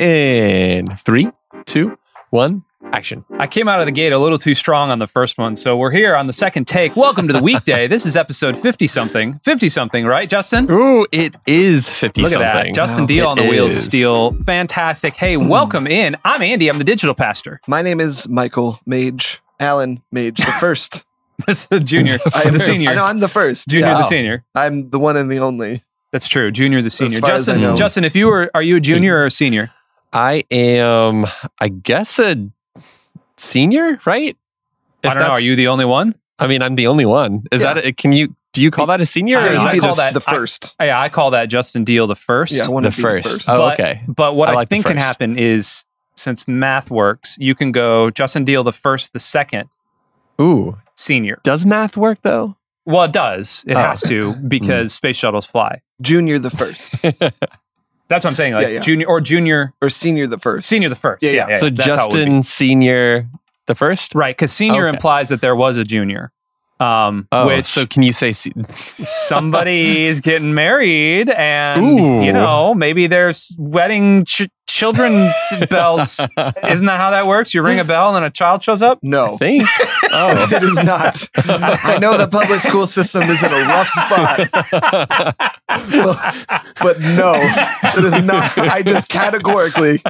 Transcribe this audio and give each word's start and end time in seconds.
In 0.00 0.88
three, 0.96 1.30
two, 1.66 1.96
one, 2.30 2.64
action. 2.92 3.24
I 3.38 3.46
came 3.46 3.68
out 3.68 3.78
of 3.78 3.86
the 3.86 3.92
gate 3.92 4.12
a 4.12 4.18
little 4.18 4.38
too 4.38 4.56
strong 4.56 4.90
on 4.90 4.98
the 4.98 5.06
first 5.06 5.38
one, 5.38 5.54
so 5.54 5.76
we're 5.76 5.92
here 5.92 6.16
on 6.16 6.26
the 6.26 6.32
second 6.32 6.66
take. 6.66 6.96
Welcome 6.96 7.28
to 7.28 7.32
the 7.32 7.40
weekday. 7.40 7.86
this 7.88 8.04
is 8.04 8.16
episode 8.16 8.58
50 8.58 8.88
something. 8.88 9.38
50 9.44 9.68
something, 9.68 10.04
right, 10.04 10.28
Justin? 10.28 10.66
Ooh, 10.68 11.06
it 11.12 11.36
is 11.46 11.88
50 11.88 12.22
Look 12.22 12.32
something. 12.32 12.44
at 12.48 12.64
that. 12.64 12.74
Justin 12.74 13.04
Wow. 13.04 13.06
Deal 13.06 13.26
on 13.28 13.36
the 13.36 13.44
It 13.44 13.50
wheels 13.50 13.74
of 13.74 13.78
is. 13.78 13.84
steel. 13.86 14.32
Fantastic. 14.44 15.14
Hey, 15.14 15.36
welcome 15.36 15.86
in. 15.86 16.16
I'm 16.24 16.42
Andy. 16.42 16.68
I'm 16.68 16.78
the 16.78 16.84
digital 16.84 17.14
pastor. 17.14 17.60
My 17.68 17.80
name 17.80 18.00
is 18.00 18.28
Michael 18.28 18.80
Mage. 18.86 19.40
Alan 19.60 20.02
Mage, 20.10 20.38
the 20.38 20.52
first. 20.58 21.04
This 21.46 21.66
is 21.70 21.80
junior, 21.80 22.16
I 22.34 22.42
am 22.42 22.52
the 22.52 22.60
senior. 22.60 22.90
I 22.90 22.94
know 22.94 23.04
I'm 23.04 23.18
the 23.20 23.28
first. 23.28 23.66
Junior, 23.68 23.86
Yeah. 23.88 23.94
the 23.98 24.02
senior. 24.04 24.44
I'm 24.54 24.90
the 24.90 25.00
one 25.00 25.16
and 25.16 25.28
the 25.30 25.38
only. 25.40 25.82
That's 26.12 26.28
true. 26.28 26.52
Junior, 26.52 26.80
the 26.80 26.90
senior. 26.90 27.20
far 27.20 27.30
as 27.32 27.48
I 27.48 27.54
Justin. 27.54 27.76
Justin, 27.76 28.04
if 28.04 28.14
you 28.14 28.26
were, 28.28 28.50
are 28.54 28.62
you 28.62 28.76
a 28.76 28.80
junior 28.80 29.16
or 29.16 29.26
a 29.26 29.30
senior? 29.32 29.70
I 30.14 30.44
am, 30.50 31.26
I 31.60 31.68
guess, 31.68 32.18
a 32.18 32.48
senior, 33.36 33.98
right? 34.04 34.36
If 35.02 35.10
I 35.10 35.14
don't 35.14 35.22
know. 35.22 35.30
Are 35.32 35.40
you 35.40 35.56
the 35.56 35.68
only 35.68 35.84
one? 35.84 36.14
I 36.38 36.46
mean, 36.46 36.62
I'm 36.62 36.76
the 36.76 36.86
only 36.86 37.04
one. 37.04 37.44
Is 37.52 37.62
Yeah. 37.62 37.74
that, 37.74 37.84
a, 37.86 37.92
can 37.92 38.12
you, 38.12 38.34
do 38.52 38.60
you 38.62 38.70
call 38.70 38.86
that 38.86 39.00
a 39.00 39.06
senior? 39.06 39.38
Yeah, 39.40 39.42
or 39.42 39.46
is 39.46 39.52
you'd 39.52 39.60
I 39.60 39.78
call 39.78 39.94
the, 39.94 40.02
that- 40.02 40.14
the 40.14 40.22
I- 40.26 40.32
first. 40.32 40.76
Yeah, 40.80 41.00
I 41.00 41.08
call 41.08 41.30
that 41.32 41.46
Justin 41.46 41.84
Deal 41.84 42.06
the 42.06 42.14
first. 42.16 42.52
yeah, 42.52 42.62
I 42.64 42.68
the 42.68 42.90
to 42.90 42.96
be 42.96 43.02
first? 43.02 43.24
the 43.24 43.30
first. 43.30 43.48
Oh, 43.50 43.54
But- 43.56 43.80
okay. 43.80 44.02
But 44.08 44.34
what 44.36 44.48
I 44.48 44.52
I, 44.52 44.54
like 44.54 44.68
the 44.68 44.76
think 44.76 44.86
can 44.86 44.96
happen 44.96 45.38
is 45.38 45.84
since 46.16 46.46
math 46.48 46.90
works, 46.90 47.36
you 47.40 47.54
can 47.54 47.72
go 47.72 48.10
Justin 48.10 48.44
Deal 48.44 48.62
the 48.62 48.72
first, 48.72 49.12
the 49.12 49.18
second, 49.18 49.68
Ooh, 50.40 50.78
senior. 50.94 51.40
does 51.42 51.66
math 51.66 51.96
work 51.96 52.20
though? 52.22 52.56
Well, 52.86 53.04
it 53.04 53.12
does. 53.12 53.64
It 53.66 53.74
Oh. 53.76 53.80
has 53.80 54.00
to 54.02 54.34
because 54.46 54.92
hmm. 54.92 54.96
space 54.96 55.16
shuttles 55.16 55.46
fly. 55.46 55.80
Junior 56.00 56.38
the 56.38 56.50
first. 56.50 57.00
That's 58.08 58.24
what 58.24 58.30
I'm 58.30 58.36
saying. 58.36 58.54
Like 58.54 58.62
Yeah, 58.66 58.72
yeah. 58.74 58.80
junior 58.80 59.06
or 59.06 59.20
junior, 59.20 59.72
or 59.80 59.88
senior 59.90 60.26
the 60.26 60.38
first. 60.38 60.68
senior 60.68 60.88
the 60.88 60.94
first. 60.94 61.22
Yeah, 61.22 61.48
yeah. 61.48 61.56
so 61.58 61.70
that's 61.70 61.96
how 61.96 62.06
it 62.06 62.12
would 62.12 62.18
be. 62.18 62.24
Justin 62.24 62.42
Senior, 62.42 63.28
the 63.66 63.74
first? 63.74 64.14
right? 64.14 64.36
Because 64.36 64.52
senior 64.52 64.86
Okay. 64.88 64.94
implies 64.96 65.28
that 65.30 65.40
there 65.40 65.56
was 65.56 65.76
a 65.78 65.84
junior. 65.84 66.30
Um, 66.80 67.28
Oh, 67.32 67.46
which 67.46 67.66
so 67.66 67.86
can 67.86 68.02
you 68.02 68.12
say, 68.12 68.32
se- 68.32 68.52
somebody 68.68 70.04
is 70.06 70.20
getting 70.20 70.54
married, 70.54 71.30
and 71.30 71.80
Ooh. 71.80 72.22
you 72.24 72.32
know 72.32 72.74
maybe 72.74 73.06
there's 73.06 73.54
wedding 73.58 74.24
ch- 74.24 74.48
children 74.66 75.30
bells. 75.70 76.20
Isn't 76.68 76.86
that 76.86 76.98
how 76.98 77.10
that 77.10 77.26
works? 77.26 77.54
You 77.54 77.62
ring 77.62 77.78
a 77.80 77.84
bell 77.84 78.08
and 78.08 78.16
then 78.16 78.22
a 78.24 78.30
child 78.30 78.62
shows 78.62 78.82
up. 78.82 78.98
No. 79.02 79.36
think? 79.38 79.62
Oh. 80.10 80.48
It 80.54 80.62
is 80.62 80.82
not. 80.82 81.28
I 81.36 81.98
know 82.00 82.16
the 82.16 82.28
public 82.28 82.60
school 82.60 82.86
system 82.86 83.22
is 83.24 83.42
in 83.42 83.52
a 83.52 83.60
rough 83.66 83.88
spot, 83.88 84.48
but, 85.68 86.46
but 86.80 87.00
no, 87.00 87.34
it 87.36 88.04
is 88.04 88.22
not. 88.22 88.56
I 88.58 88.82
just 88.82 89.08
categorically, 89.08 90.00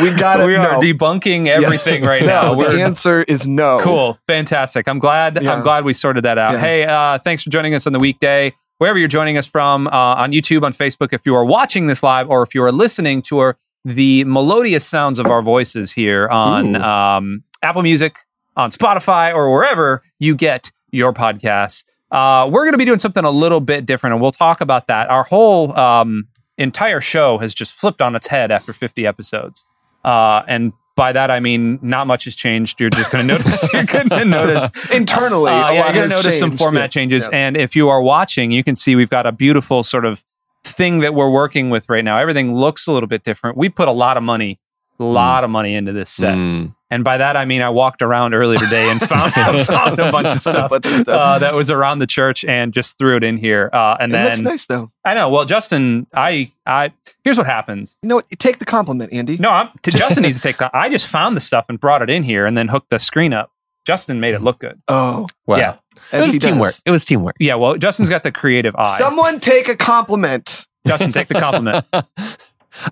we 0.00 0.10
got 0.12 0.46
we 0.46 0.54
it. 0.54 0.58
are 0.58 0.72
No. 0.72 0.80
debunking 0.80 1.46
everything 1.46 2.02
right 2.04 2.22
no, 2.22 2.26
now. 2.26 2.54
the 2.54 2.58
We're- 2.68 2.82
answer 2.82 3.22
is 3.22 3.46
no. 3.46 3.78
Cool. 3.80 4.18
Fantastic. 4.26 4.88
I'm 4.88 4.98
glad 4.98 5.38
Yeah. 5.42 5.54
I'm 5.54 5.62
glad 5.62 5.84
we 5.84 5.92
sorted 5.94 6.24
that 6.24 6.38
out. 6.38 6.52
Yeah. 6.54 6.58
Hey, 6.60 6.84
uh, 6.84 7.18
thanks 7.18 7.42
for 7.42 7.50
joining 7.50 7.74
us 7.74 7.86
on 7.86 7.92
the 7.92 7.98
weekday. 8.00 8.52
Wherever 8.78 8.98
you're 8.98 9.08
joining 9.08 9.36
us 9.36 9.46
from, 9.46 9.88
uh, 9.88 9.90
on 9.90 10.30
YouTube, 10.32 10.62
on 10.62 10.72
Facebook, 10.72 11.12
if 11.12 11.22
you 11.26 11.34
are 11.34 11.44
watching 11.44 11.86
this 11.86 12.02
live 12.02 12.28
or 12.30 12.42
if 12.42 12.54
you 12.54 12.62
are 12.62 12.70
listening 12.72 13.22
to 13.22 13.38
our, 13.38 13.56
the 13.84 14.24
melodious 14.24 14.86
sounds 14.86 15.18
of 15.18 15.26
our 15.26 15.42
voices 15.42 15.92
here 15.92 16.28
on 16.28 16.76
um, 16.76 17.44
Apple 17.62 17.82
Music, 17.82 18.16
on 18.56 18.70
Spotify, 18.70 19.34
or 19.34 19.52
wherever 19.52 20.02
you 20.18 20.34
get 20.34 20.70
your 20.90 21.12
podcasts. 21.12 21.84
Uh, 22.10 22.48
we're 22.50 22.64
going 22.64 22.72
to 22.72 22.78
be 22.78 22.84
doing 22.84 22.98
something 22.98 23.24
a 23.24 23.30
little 23.30 23.60
bit 23.60 23.86
different, 23.86 24.14
and 24.14 24.22
we'll 24.22 24.32
talk 24.32 24.60
about 24.60 24.86
that. 24.86 25.10
Our 25.10 25.24
whole 25.24 25.76
um, 25.78 26.28
entire 26.56 27.00
show 27.00 27.38
has 27.38 27.54
just 27.54 27.72
flipped 27.72 28.02
on 28.02 28.14
its 28.16 28.26
head 28.26 28.50
after 28.50 28.72
50 28.72 29.06
episodes. 29.06 29.64
Uh, 30.04 30.42
and 30.48 30.72
by 30.96 31.12
that, 31.12 31.30
I 31.30 31.38
mean, 31.38 31.78
not 31.82 32.06
much 32.06 32.24
has 32.24 32.34
changed. 32.34 32.80
You're 32.80 32.90
just 32.90 33.12
going 33.12 33.26
to 33.26 33.34
notice. 33.34 33.72
You're 33.72 33.84
going 33.84 34.08
to 34.10 34.24
notice 34.24 34.66
Internally, 34.90 35.52
uh, 35.52 35.70
yeah, 35.70 35.72
you're 35.72 35.84
gonna 35.84 36.00
has 36.00 36.10
notice 36.10 36.38
some 36.38 36.56
format 36.56 36.84
yes. 36.84 36.92
changes. 36.92 37.28
Yeah. 37.30 37.38
And 37.38 37.56
if 37.56 37.76
you 37.76 37.88
are 37.88 38.02
watching, 38.02 38.50
you 38.50 38.64
can 38.64 38.74
see 38.74 38.96
we've 38.96 39.10
got 39.10 39.26
a 39.26 39.32
beautiful 39.32 39.82
sort 39.82 40.04
of 40.04 40.24
thing 40.72 41.00
that 41.00 41.14
we're 41.14 41.30
working 41.30 41.70
with 41.70 41.88
right 41.88 42.04
now. 42.04 42.18
Everything 42.18 42.54
looks 42.54 42.86
a 42.86 42.92
little 42.92 43.06
bit 43.06 43.24
different. 43.24 43.56
We 43.56 43.68
put 43.68 43.88
a 43.88 43.92
lot 43.92 44.16
of 44.16 44.22
money, 44.22 44.58
a 44.98 45.04
lot 45.04 45.44
of 45.44 45.50
money 45.50 45.74
into 45.74 45.92
this 45.92 46.10
set. 46.10 46.34
Mm. 46.34 46.74
And 46.90 47.04
by 47.04 47.18
that, 47.18 47.36
I 47.36 47.44
mean 47.44 47.60
I 47.60 47.68
walked 47.68 48.00
around 48.00 48.34
earlier 48.34 48.58
today 48.58 48.90
and 48.90 49.00
found, 49.00 49.32
found 49.66 49.98
a 49.98 50.10
bunch 50.10 50.28
of 50.28 50.40
stuff, 50.40 50.70
bunch 50.70 50.86
of 50.86 50.92
stuff. 50.92 51.08
Uh, 51.08 51.38
that 51.38 51.54
was 51.54 51.70
around 51.70 51.98
the 51.98 52.06
church 52.06 52.44
and 52.44 52.72
just 52.72 52.98
threw 52.98 53.16
it 53.16 53.24
in 53.24 53.36
here. 53.36 53.68
Uh, 53.72 53.96
and 54.00 54.10
it 54.10 54.14
then 54.14 54.24
looks 54.26 54.40
nice 54.40 54.66
though. 54.66 54.90
I 55.04 55.14
know. 55.14 55.28
Well, 55.28 55.44
Justin, 55.44 56.06
I, 56.14 56.50
I 56.66 56.92
here's 57.24 57.36
what 57.36 57.46
happens. 57.46 57.96
You 58.02 58.08
know 58.08 58.16
what? 58.16 58.30
Take 58.38 58.58
the 58.58 58.64
compliment, 58.64 59.12
Andy. 59.12 59.36
No, 59.36 59.50
I'm, 59.50 59.68
to 59.82 59.90
Justin 59.90 60.22
needs 60.22 60.38
to 60.38 60.42
take. 60.42 60.58
The, 60.58 60.74
I 60.74 60.88
just 60.88 61.08
found 61.08 61.36
the 61.36 61.40
stuff 61.40 61.66
and 61.68 61.78
brought 61.78 62.02
it 62.02 62.10
in 62.10 62.22
here 62.22 62.46
and 62.46 62.56
then 62.56 62.68
hooked 62.68 62.90
the 62.90 62.98
screen 62.98 63.32
up. 63.32 63.52
Justin 63.84 64.20
made 64.20 64.34
it 64.34 64.42
look 64.42 64.58
good. 64.58 64.80
Oh, 64.88 65.26
Wow. 65.46 65.56
Yeah. 65.56 65.76
It 66.12 66.18
was 66.20 66.32
he 66.32 66.38
does. 66.38 66.50
teamwork. 66.50 66.74
It 66.86 66.90
was 66.90 67.04
teamwork. 67.04 67.36
Yeah, 67.38 67.56
well, 67.56 67.76
Justin's 67.76 68.08
got 68.08 68.22
the 68.22 68.32
creative 68.32 68.74
eye. 68.76 68.96
Someone 68.98 69.40
take 69.40 69.68
a 69.68 69.76
compliment. 69.76 70.66
Justin, 70.86 71.12
take 71.12 71.28
the 71.28 71.34
compliment. 71.34 71.84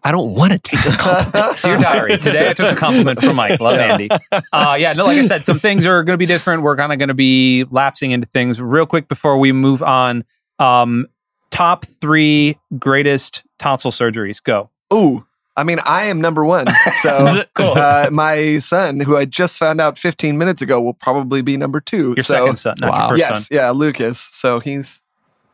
I 0.02 0.10
don't 0.10 0.34
want 0.34 0.52
to 0.52 0.58
take 0.58 0.82
the 0.82 0.90
compliment. 0.90 1.62
Dear 1.62 1.78
diary, 1.78 2.18
today 2.18 2.50
I 2.50 2.52
took 2.52 2.72
a 2.72 2.76
compliment 2.76 3.20
from 3.20 3.36
Mike. 3.36 3.60
Love 3.60 3.78
Andy. 3.78 4.08
Uh, 4.52 4.76
yeah, 4.78 4.92
no, 4.92 5.04
like 5.04 5.18
I 5.18 5.22
said, 5.22 5.46
some 5.46 5.60
things 5.60 5.86
are 5.86 6.02
going 6.02 6.14
to 6.14 6.18
be 6.18 6.26
different. 6.26 6.62
We're 6.62 6.76
kind 6.76 6.92
of 6.92 6.98
going 6.98 7.08
to 7.08 7.14
be 7.14 7.64
lapsing 7.70 8.10
into 8.10 8.26
things 8.26 8.60
real 8.60 8.86
quick 8.86 9.08
before 9.08 9.38
we 9.38 9.52
move 9.52 9.82
on. 9.82 10.24
Um, 10.58 11.06
top 11.50 11.84
three 12.00 12.58
greatest 12.78 13.44
tonsil 13.58 13.90
surgeries. 13.90 14.42
Go. 14.42 14.70
Ooh, 14.92 15.25
I 15.56 15.64
mean, 15.64 15.78
I 15.86 16.04
am 16.06 16.20
number 16.20 16.44
one. 16.44 16.66
So 17.00 17.42
Cool. 17.54 17.72
uh, 17.76 18.08
my 18.12 18.58
son, 18.58 19.00
who 19.00 19.16
I 19.16 19.24
just 19.24 19.58
found 19.58 19.80
out 19.80 19.98
15 19.98 20.36
minutes 20.36 20.60
ago, 20.62 20.80
will 20.80 20.94
probably 20.94 21.40
be 21.42 21.56
number 21.56 21.80
two. 21.80 22.14
Your 22.16 22.24
so, 22.24 22.34
second 22.34 22.56
son, 22.56 22.76
not 22.80 22.90
Wow. 22.90 22.98
your 23.00 23.08
first 23.10 23.20
yes, 23.20 23.48
son. 23.48 23.56
yeah, 23.56 23.70
Lucas. 23.70 24.18
So 24.20 24.60
he's 24.60 25.02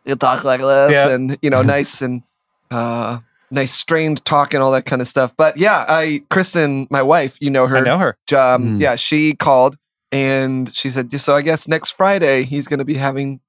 he'll 0.04 0.16
talk 0.16 0.42
like 0.44 0.60
this, 0.60 0.92
Yeah. 0.92 1.08
and 1.10 1.38
you 1.42 1.50
know, 1.50 1.62
nice 1.62 2.02
and 2.02 2.22
uh, 2.70 3.18
nice 3.50 3.72
strained 3.72 4.24
talk 4.24 4.54
and 4.54 4.62
all 4.62 4.72
that 4.72 4.84
kind 4.86 5.00
of 5.02 5.08
stuff. 5.08 5.34
But 5.36 5.56
yeah, 5.56 5.84
I 5.88 6.22
Kristen, 6.30 6.86
my 6.90 7.02
wife, 7.02 7.36
you 7.40 7.50
know 7.50 7.66
her. 7.66 7.76
I 7.78 7.80
know 7.80 7.98
her. 7.98 8.16
Um, 8.36 8.78
Mm. 8.78 8.80
Yeah, 8.80 8.96
she 8.96 9.34
called 9.34 9.76
and 10.10 10.74
she 10.74 10.90
said, 10.90 11.12
"So 11.20 11.34
I 11.36 11.42
guess 11.42 11.69
next 11.69 11.90
Friday 11.92 12.44
he's 12.44 12.66
going 12.66 12.78
to 12.78 12.84
be 12.84 12.94
having." 12.94 13.40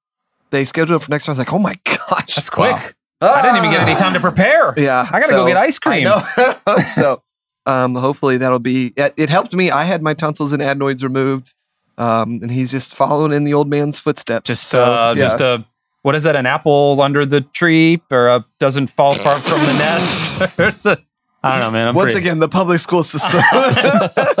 They 0.50 0.64
scheduled 0.64 1.02
for 1.02 1.10
next 1.10 1.24
Friday. 1.24 1.38
I 1.38 1.42
was 1.42 1.46
like, 1.48 1.52
"Oh 1.52 1.58
my 1.58 1.74
gosh, 1.84 2.34
That's 2.36 2.50
quick. 2.50 2.76
Wow. 2.76 2.88
I 3.26 3.42
didn't 3.42 3.58
even 3.58 3.70
get 3.70 3.86
any 3.86 3.94
time 3.94 4.14
to 4.14 4.20
prepare. 4.20 4.74
Yeah, 4.84 5.06
I 5.10 5.20
gotta 5.20 5.32
go 5.32 5.46
get 5.46 5.56
ice 5.56 5.78
cream. 5.78 6.08
So, 6.86 7.22
um, 7.66 7.94
hopefully 7.94 8.36
that'll 8.38 8.58
be. 8.58 8.92
It, 8.96 9.14
it 9.16 9.30
helped 9.30 9.54
me. 9.54 9.70
I 9.70 9.84
had 9.84 10.02
my 10.02 10.14
tonsils 10.14 10.52
and 10.52 10.60
adenoids 10.60 11.02
removed, 11.02 11.54
um, 11.96 12.40
and 12.42 12.50
he's 12.50 12.70
just 12.70 12.94
following 12.94 13.32
in 13.32 13.44
the 13.44 13.54
old 13.54 13.68
man's 13.68 13.98
footsteps. 13.98 14.48
Just, 14.48 14.64
so, 14.64 14.84
uh, 14.84 15.14
yeah. 15.16 15.22
just 15.22 15.40
a 15.40 15.64
what 16.04 16.14
is 16.14 16.24
that? 16.24 16.36
An 16.36 16.44
apple 16.44 17.00
under 17.00 17.24
the 17.24 17.40
tree, 17.40 18.02
or 18.12 18.28
a 18.28 18.44
doesn't 18.58 18.88
fall 18.88 19.16
apart 19.16 19.40
from 19.40 19.58
the 19.60 19.72
nest? 19.72 20.42
it's 20.58 20.84
a, 20.84 20.98
I 21.42 21.52
don't 21.52 21.60
know, 21.60 21.70
man. 21.70 21.88
I'm 21.88 21.94
once 21.94 22.12
pretty- 22.12 22.26
again, 22.26 22.40
the 22.40 22.48
public 22.48 22.78
school 22.80 23.02
system 23.02 23.40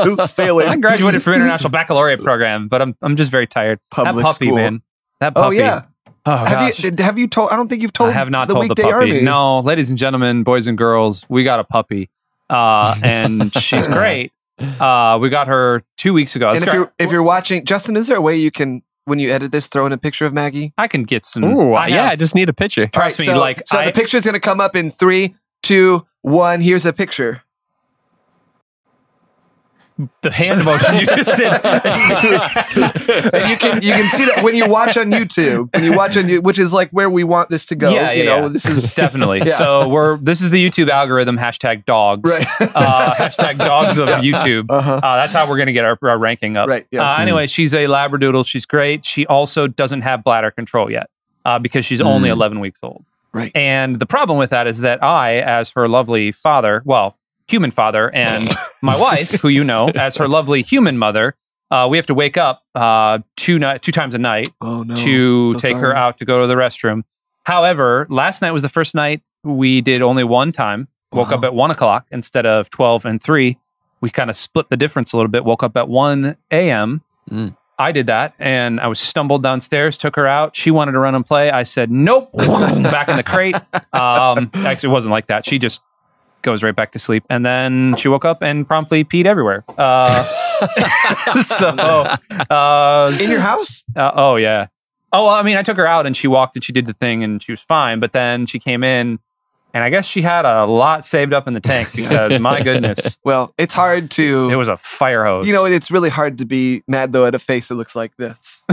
is 0.06 0.30
failing. 0.30 0.68
I 0.68 0.76
graduated 0.76 1.22
from 1.22 1.32
international 1.32 1.70
baccalaureate 1.70 2.22
program, 2.22 2.68
but 2.68 2.82
I'm 2.82 2.94
I'm 3.00 3.16
just 3.16 3.30
very 3.30 3.46
tired. 3.46 3.80
Public 3.90 4.16
that 4.16 4.22
puppy, 4.22 4.46
school. 4.46 4.56
man. 4.56 4.82
That 5.20 5.34
puppy. 5.34 5.40
Oh 5.40 5.48
puppy. 5.48 5.56
yeah. 5.56 5.82
Oh, 6.26 6.36
have 6.36 6.48
gosh. 6.70 6.82
you 6.84 6.90
have 6.98 7.18
you 7.18 7.28
told? 7.28 7.50
I 7.50 7.56
don't 7.56 7.68
think 7.68 7.82
you've 7.82 7.92
told. 7.92 8.10
I 8.10 8.12
have 8.14 8.30
not 8.30 8.48
the 8.48 8.54
told 8.54 8.64
the 8.64 8.68
weekday 8.70 8.82
puppy. 8.84 8.94
army. 8.94 9.22
No, 9.22 9.60
ladies 9.60 9.90
and 9.90 9.98
gentlemen, 9.98 10.42
boys 10.42 10.66
and 10.66 10.76
girls, 10.78 11.26
we 11.28 11.44
got 11.44 11.60
a 11.60 11.64
puppy, 11.64 12.08
uh, 12.48 12.94
and 13.02 13.54
she's 13.62 13.86
great. 13.86 14.32
Uh, 14.58 15.18
we 15.20 15.28
got 15.28 15.48
her 15.48 15.82
two 15.98 16.14
weeks 16.14 16.34
ago. 16.34 16.50
It's 16.50 16.62
And 16.62 16.68
if 16.68 16.72
great. 16.74 16.78
you're 16.78 16.92
if 16.98 17.12
you're 17.12 17.22
watching, 17.22 17.64
Justin, 17.64 17.94
is 17.96 18.06
there 18.08 18.16
a 18.16 18.22
way 18.22 18.36
you 18.36 18.50
can 18.50 18.82
when 19.04 19.18
you 19.18 19.30
edit 19.30 19.52
this 19.52 19.66
throw 19.66 19.84
in 19.84 19.92
a 19.92 19.98
picture 19.98 20.24
of 20.24 20.32
Maggie? 20.32 20.72
I 20.78 20.88
can 20.88 21.02
get 21.02 21.24
some. 21.26 21.44
Ooh, 21.44 21.74
I 21.74 21.88
yeah, 21.88 22.04
have- 22.04 22.12
I 22.12 22.16
just 22.16 22.34
need 22.34 22.48
a 22.48 22.54
picture. 22.54 22.86
Trust 22.86 23.20
me, 23.20 23.26
so, 23.26 23.38
like, 23.38 23.62
so 23.66 23.78
I- 23.78 23.84
the 23.86 23.92
picture's 23.92 24.24
gonna 24.24 24.40
come 24.40 24.60
up 24.60 24.74
in 24.74 24.90
three, 24.90 25.34
two, 25.62 26.06
one. 26.22 26.60
Here's 26.62 26.86
a 26.86 26.92
picture. 26.94 27.42
The 30.22 30.30
hand 30.30 30.64
motion 30.64 30.96
you 30.96 31.06
just 31.06 31.36
did. 31.36 31.52
and 33.32 33.50
you 33.50 33.56
can 33.56 33.82
you 33.82 33.92
can 33.92 34.10
see 34.10 34.24
that 34.24 34.40
when 34.42 34.54
you 34.56 34.68
watch 34.68 34.96
on 34.96 35.06
YouTube, 35.10 35.72
when 35.74 35.84
you 35.84 35.96
watch 35.96 36.16
on 36.16 36.28
you, 36.28 36.40
which 36.40 36.58
is 36.58 36.72
like 36.72 36.90
where 36.90 37.08
we 37.08 37.22
want 37.24 37.48
this 37.48 37.66
to 37.66 37.76
go. 37.76 37.90
Yeah, 37.92 38.10
you 38.10 38.24
yeah, 38.24 38.36
know, 38.36 38.42
yeah. 38.42 38.48
this 38.48 38.66
is 38.66 38.94
Definitely. 39.04 39.38
Yeah. 39.44 39.52
So 39.52 39.88
we're 39.88 40.16
this 40.16 40.42
is 40.42 40.50
the 40.50 40.68
YouTube 40.68 40.88
algorithm 40.88 41.36
hashtag 41.38 41.84
dogs. 41.84 42.30
right. 42.30 42.46
Uh, 42.74 43.14
hashtag 43.14 43.58
dogs 43.58 43.98
of 43.98 44.08
YouTube. 44.08 44.66
Uh-huh. 44.68 45.00
Uh, 45.02 45.16
that's 45.16 45.32
how 45.32 45.48
we're 45.48 45.56
going 45.56 45.66
to 45.66 45.72
get 45.72 45.84
our, 45.84 45.98
our 46.02 46.18
ranking 46.18 46.56
up. 46.56 46.68
Right, 46.68 46.86
yeah. 46.90 47.14
Uh, 47.16 47.18
anyway, 47.20 47.46
she's 47.46 47.74
a 47.74 47.84
Labradoodle. 47.84 48.46
She's 48.46 48.64
great. 48.66 49.04
She 49.04 49.26
also 49.26 49.66
doesn't 49.66 50.00
have 50.02 50.24
bladder 50.24 50.50
control 50.50 50.90
yet 50.90 51.10
uh, 51.44 51.58
because 51.58 51.84
she's 51.84 52.00
only 52.00 52.28
Mm. 52.28 52.32
11 52.32 52.60
weeks 52.60 52.80
old. 52.82 53.04
Right. 53.32 53.52
And 53.54 53.98
the 53.98 54.06
problem 54.06 54.38
with 54.38 54.50
that 54.50 54.66
is 54.66 54.80
that 54.80 55.02
I, 55.02 55.36
as 55.40 55.70
her 55.70 55.88
lovely 55.88 56.32
father, 56.32 56.82
well, 56.84 57.18
human 57.48 57.70
father, 57.70 58.10
and 58.14 58.48
my 58.82 58.98
wife, 59.00 59.40
who 59.40 59.48
you 59.48 59.64
know 59.64 59.88
as 59.94 60.16
her 60.16 60.28
lovely 60.28 60.62
human 60.62 60.96
mother, 60.98 61.34
uh, 61.70 61.86
we 61.90 61.96
have 61.98 62.06
to 62.06 62.14
wake 62.14 62.36
up 62.36 62.62
uh, 62.74 63.18
two 63.36 63.58
ni- 63.58 63.78
two 63.80 63.92
times 63.92 64.14
a 64.14 64.18
night 64.18 64.48
Oh 64.60 64.82
no. 64.82 64.94
to 64.94 65.52
So 65.54 65.58
take 65.58 65.76
her 65.76 65.94
out 65.94 66.18
to 66.18 66.24
go 66.24 66.40
to 66.42 66.46
the 66.46 66.54
restroom. 66.54 67.02
However, 67.44 68.06
last 68.08 68.40
night 68.42 68.52
was 68.52 68.62
the 68.62 68.68
first 68.68 68.94
night 68.94 69.22
we 69.42 69.80
did 69.80 70.00
only 70.02 70.24
one 70.24 70.52
time. 70.52 70.88
Woke 71.12 71.30
up 71.30 71.44
at 71.44 71.54
one 71.54 71.70
o'clock 71.70 72.06
instead 72.10 72.44
of 72.46 72.70
12 72.70 73.04
and 73.06 73.22
three. 73.22 73.56
We 74.00 74.10
kind 74.10 74.30
of 74.30 74.36
split 74.36 74.68
the 74.68 74.76
difference 74.76 75.12
a 75.12 75.16
little 75.16 75.30
bit. 75.30 75.44
Woke 75.44 75.62
up 75.62 75.76
at 75.76 75.88
1 75.88 76.36
a.m. 76.50 77.02
Mm. 77.30 77.56
I 77.78 77.92
did 77.92 78.06
that 78.06 78.34
and 78.40 78.80
I 78.80 78.86
was 78.88 78.98
stumbled 78.98 79.42
downstairs, 79.42 79.96
took 79.96 80.16
her 80.16 80.26
out. 80.26 80.56
She 80.56 80.70
wanted 80.72 80.92
to 80.92 80.98
run 80.98 81.14
and 81.14 81.24
play. 81.24 81.50
I 81.50 81.62
said, 81.64 81.90
nope, 81.90 82.32
back 82.32 83.08
in 83.08 83.16
the 83.16 83.22
crate. 83.22 83.56
Um, 83.94 84.50
actually, 84.54 84.88
it 84.88 84.92
wasn't 84.92 85.12
like 85.12 85.28
that. 85.28 85.46
She 85.46 85.56
just 85.60 85.80
goes 86.44 86.62
right 86.62 86.76
back 86.76 86.92
to 86.92 86.98
sleep. 87.00 87.24
And 87.28 87.44
then 87.44 87.96
she 87.96 88.06
woke 88.08 88.24
up 88.24 88.42
and 88.42 88.66
promptly 88.66 89.02
peed 89.04 89.24
everywhere. 89.26 89.64
Uh, 89.76 90.22
so, 91.42 91.68
uh, 92.50 93.12
In 93.20 93.30
your 93.30 93.40
house? 93.40 93.84
uh, 93.96 94.12
oh 94.14 94.36
yeah. 94.36 94.68
Oh, 95.12 95.26
well, 95.26 95.34
I 95.34 95.42
mean, 95.42 95.56
I 95.56 95.62
took 95.62 95.76
her 95.76 95.86
out 95.86 96.06
and 96.06 96.16
she 96.16 96.26
walked 96.26 96.56
and 96.56 96.64
she 96.64 96.72
did 96.72 96.86
the 96.86 96.92
thing 96.92 97.22
and 97.22 97.42
she 97.42 97.52
was 97.52 97.60
fine. 97.60 98.00
But 98.00 98.12
then 98.12 98.46
she 98.46 98.58
came 98.58 98.82
in, 98.82 99.18
and 99.74 99.84
I 99.84 99.90
guess 99.90 100.06
she 100.06 100.22
had 100.22 100.46
a 100.46 100.64
lot 100.64 101.04
saved 101.04 101.34
up 101.34 101.46
in 101.46 101.52
the 101.52 101.60
tank 101.60 101.90
because 101.94 102.38
my 102.40 102.62
goodness, 102.62 103.18
Well, 103.24 103.52
it's 103.58 103.74
hard 103.74 104.10
to. 104.12 104.48
it 104.50 104.54
was 104.56 104.68
a 104.68 104.76
fire 104.78 105.24
hose. 105.24 105.46
you 105.46 105.52
know, 105.52 105.64
it's 105.66 105.90
really 105.90 106.08
hard 106.10 106.38
to 106.38 106.46
be 106.46 106.82
mad 106.88 107.12
though 107.12 107.26
at 107.26 107.34
a 107.34 107.38
face 107.38 107.68
that 107.68 107.74
looks 107.74 107.94
like 107.96 108.16
this. 108.16 108.64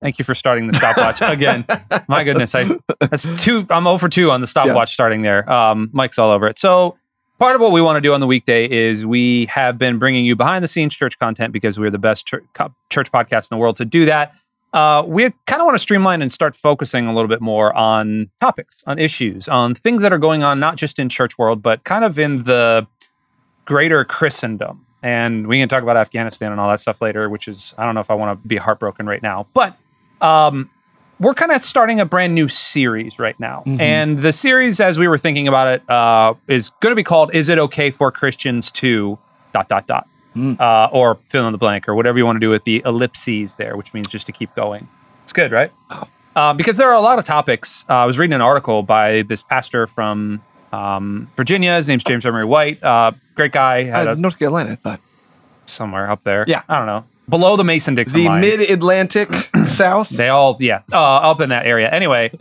Thank 0.00 0.18
you 0.18 0.24
for 0.24 0.34
starting 0.34 0.66
the 0.66 0.72
stopwatch 0.74 1.20
again. 1.22 1.64
My 2.08 2.24
goodness, 2.24 2.54
I 2.54 2.64
that's 3.00 3.26
two. 3.36 3.66
I'm 3.70 3.86
over 3.86 4.08
two 4.08 4.30
on 4.30 4.40
the 4.40 4.46
stopwatch 4.46 4.92
starting 4.92 5.22
there. 5.22 5.50
Um, 5.50 5.90
Mike's 5.92 6.18
all 6.18 6.30
over 6.30 6.46
it. 6.46 6.58
So 6.58 6.96
part 7.38 7.54
of 7.54 7.60
what 7.60 7.72
we 7.72 7.80
want 7.82 7.96
to 7.96 8.00
do 8.00 8.12
on 8.14 8.20
the 8.20 8.26
weekday 8.26 8.68
is 8.70 9.04
we 9.06 9.46
have 9.46 9.78
been 9.78 9.98
bringing 9.98 10.24
you 10.24 10.36
behind 10.36 10.62
the 10.62 10.68
scenes 10.68 10.94
church 10.94 11.18
content 11.18 11.52
because 11.52 11.78
we're 11.78 11.90
the 11.90 11.98
best 11.98 12.26
church, 12.26 12.44
church 12.90 13.10
podcast 13.12 13.50
in 13.50 13.56
the 13.56 13.60
world 13.60 13.76
to 13.76 13.84
do 13.84 14.04
that. 14.06 14.34
Uh, 14.72 15.04
we 15.06 15.30
kind 15.46 15.60
of 15.60 15.66
want 15.66 15.74
to 15.74 15.78
streamline 15.78 16.22
and 16.22 16.32
start 16.32 16.56
focusing 16.56 17.06
a 17.06 17.12
little 17.14 17.28
bit 17.28 17.40
more 17.42 17.74
on 17.76 18.30
topics, 18.40 18.82
on 18.86 18.98
issues, 18.98 19.48
on 19.48 19.74
things 19.74 20.00
that 20.02 20.12
are 20.12 20.18
going 20.18 20.42
on, 20.42 20.58
not 20.58 20.76
just 20.76 20.98
in 20.98 21.08
church 21.08 21.36
world, 21.36 21.62
but 21.62 21.84
kind 21.84 22.04
of 22.04 22.18
in 22.18 22.44
the 22.44 22.86
greater 23.66 24.04
Christendom. 24.04 24.86
And 25.02 25.46
we 25.46 25.58
can 25.58 25.68
talk 25.68 25.82
about 25.82 25.96
Afghanistan 25.96 26.52
and 26.52 26.60
all 26.60 26.70
that 26.70 26.80
stuff 26.80 27.02
later, 27.02 27.28
which 27.28 27.48
is, 27.48 27.74
I 27.76 27.84
don't 27.84 27.94
know 27.94 28.00
if 28.00 28.10
I 28.10 28.14
want 28.14 28.40
to 28.40 28.48
be 28.48 28.56
heartbroken 28.56 29.06
right 29.06 29.22
now. 29.22 29.46
But 29.52 29.76
um, 30.20 30.70
we're 31.20 31.34
kind 31.34 31.50
of 31.52 31.62
starting 31.62 32.00
a 32.00 32.06
brand 32.06 32.34
new 32.34 32.48
series 32.48 33.18
right 33.18 33.38
now. 33.38 33.64
Mhm. 33.66 33.80
And 33.80 34.18
the 34.18 34.32
series, 34.32 34.80
as 34.80 34.98
we 34.98 35.06
were 35.06 35.18
thinking 35.18 35.48
about 35.48 35.68
it, 35.68 35.90
uh, 35.90 36.34
is 36.48 36.70
going 36.80 36.92
to 36.92 36.96
be 36.96 37.02
called 37.02 37.34
Is 37.34 37.48
It 37.48 37.58
Okay 37.58 37.90
for 37.90 38.10
Christians 38.10 38.70
to 38.72 39.18
dot, 39.52 39.68
dot, 39.68 39.86
dot, 39.86 40.08
Mm. 40.34 40.58
uh, 40.58 40.88
or 40.92 41.16
fill 41.28 41.46
in 41.46 41.52
the 41.52 41.58
blank, 41.58 41.88
or 41.88 41.94
whatever 41.94 42.16
you 42.16 42.24
want 42.24 42.36
to 42.36 42.40
do 42.40 42.48
with 42.48 42.64
the 42.64 42.82
ellipses 42.86 43.56
there, 43.56 43.76
which 43.76 43.92
means 43.92 44.08
just 44.08 44.24
to 44.26 44.32
keep 44.32 44.54
going. 44.54 44.88
It's 45.24 45.32
good, 45.34 45.52
right? 45.52 45.70
Oh. 45.90 46.08
Uh, 46.34 46.54
because 46.54 46.78
there 46.78 46.88
are 46.88 46.94
a 46.94 47.00
lot 47.02 47.18
of 47.18 47.26
topics. 47.26 47.84
Uh, 47.88 47.92
I 47.96 48.06
was 48.06 48.18
reading 48.18 48.32
an 48.34 48.40
article 48.40 48.82
by 48.82 49.20
this 49.22 49.42
pastor 49.42 49.86
from 49.86 50.40
um, 50.72 51.28
Virginia. 51.36 51.76
His 51.76 51.86
name's 51.86 52.02
James 52.04 52.24
Emery 52.24 52.46
White. 52.46 52.82
Uh, 52.82 53.12
great 53.34 53.52
guy. 53.52 53.82
Had 53.84 54.08
Uh, 54.08 54.12
a, 54.12 54.14
North 54.16 54.38
Carolina, 54.38 54.70
I 54.70 54.74
thought. 54.76 55.00
somewhere 55.66 56.10
up 56.10 56.24
there. 56.24 56.46
Yeah. 56.48 56.62
I 56.66 56.78
don't 56.78 56.86
know. 56.86 57.04
Below 57.28 57.56
the 57.56 57.64
Mason 57.64 57.94
Dixon 57.94 58.18
The 58.20 58.28
line. 58.28 58.40
mid 58.40 58.70
Atlantic 58.70 59.28
South. 59.64 60.08
They 60.08 60.30
all, 60.30 60.56
yeah, 60.60 60.80
uh, 60.90 60.96
up 61.30 61.40
in 61.42 61.50
that 61.50 61.66
area. 61.66 61.90
Anyway, 61.90 62.32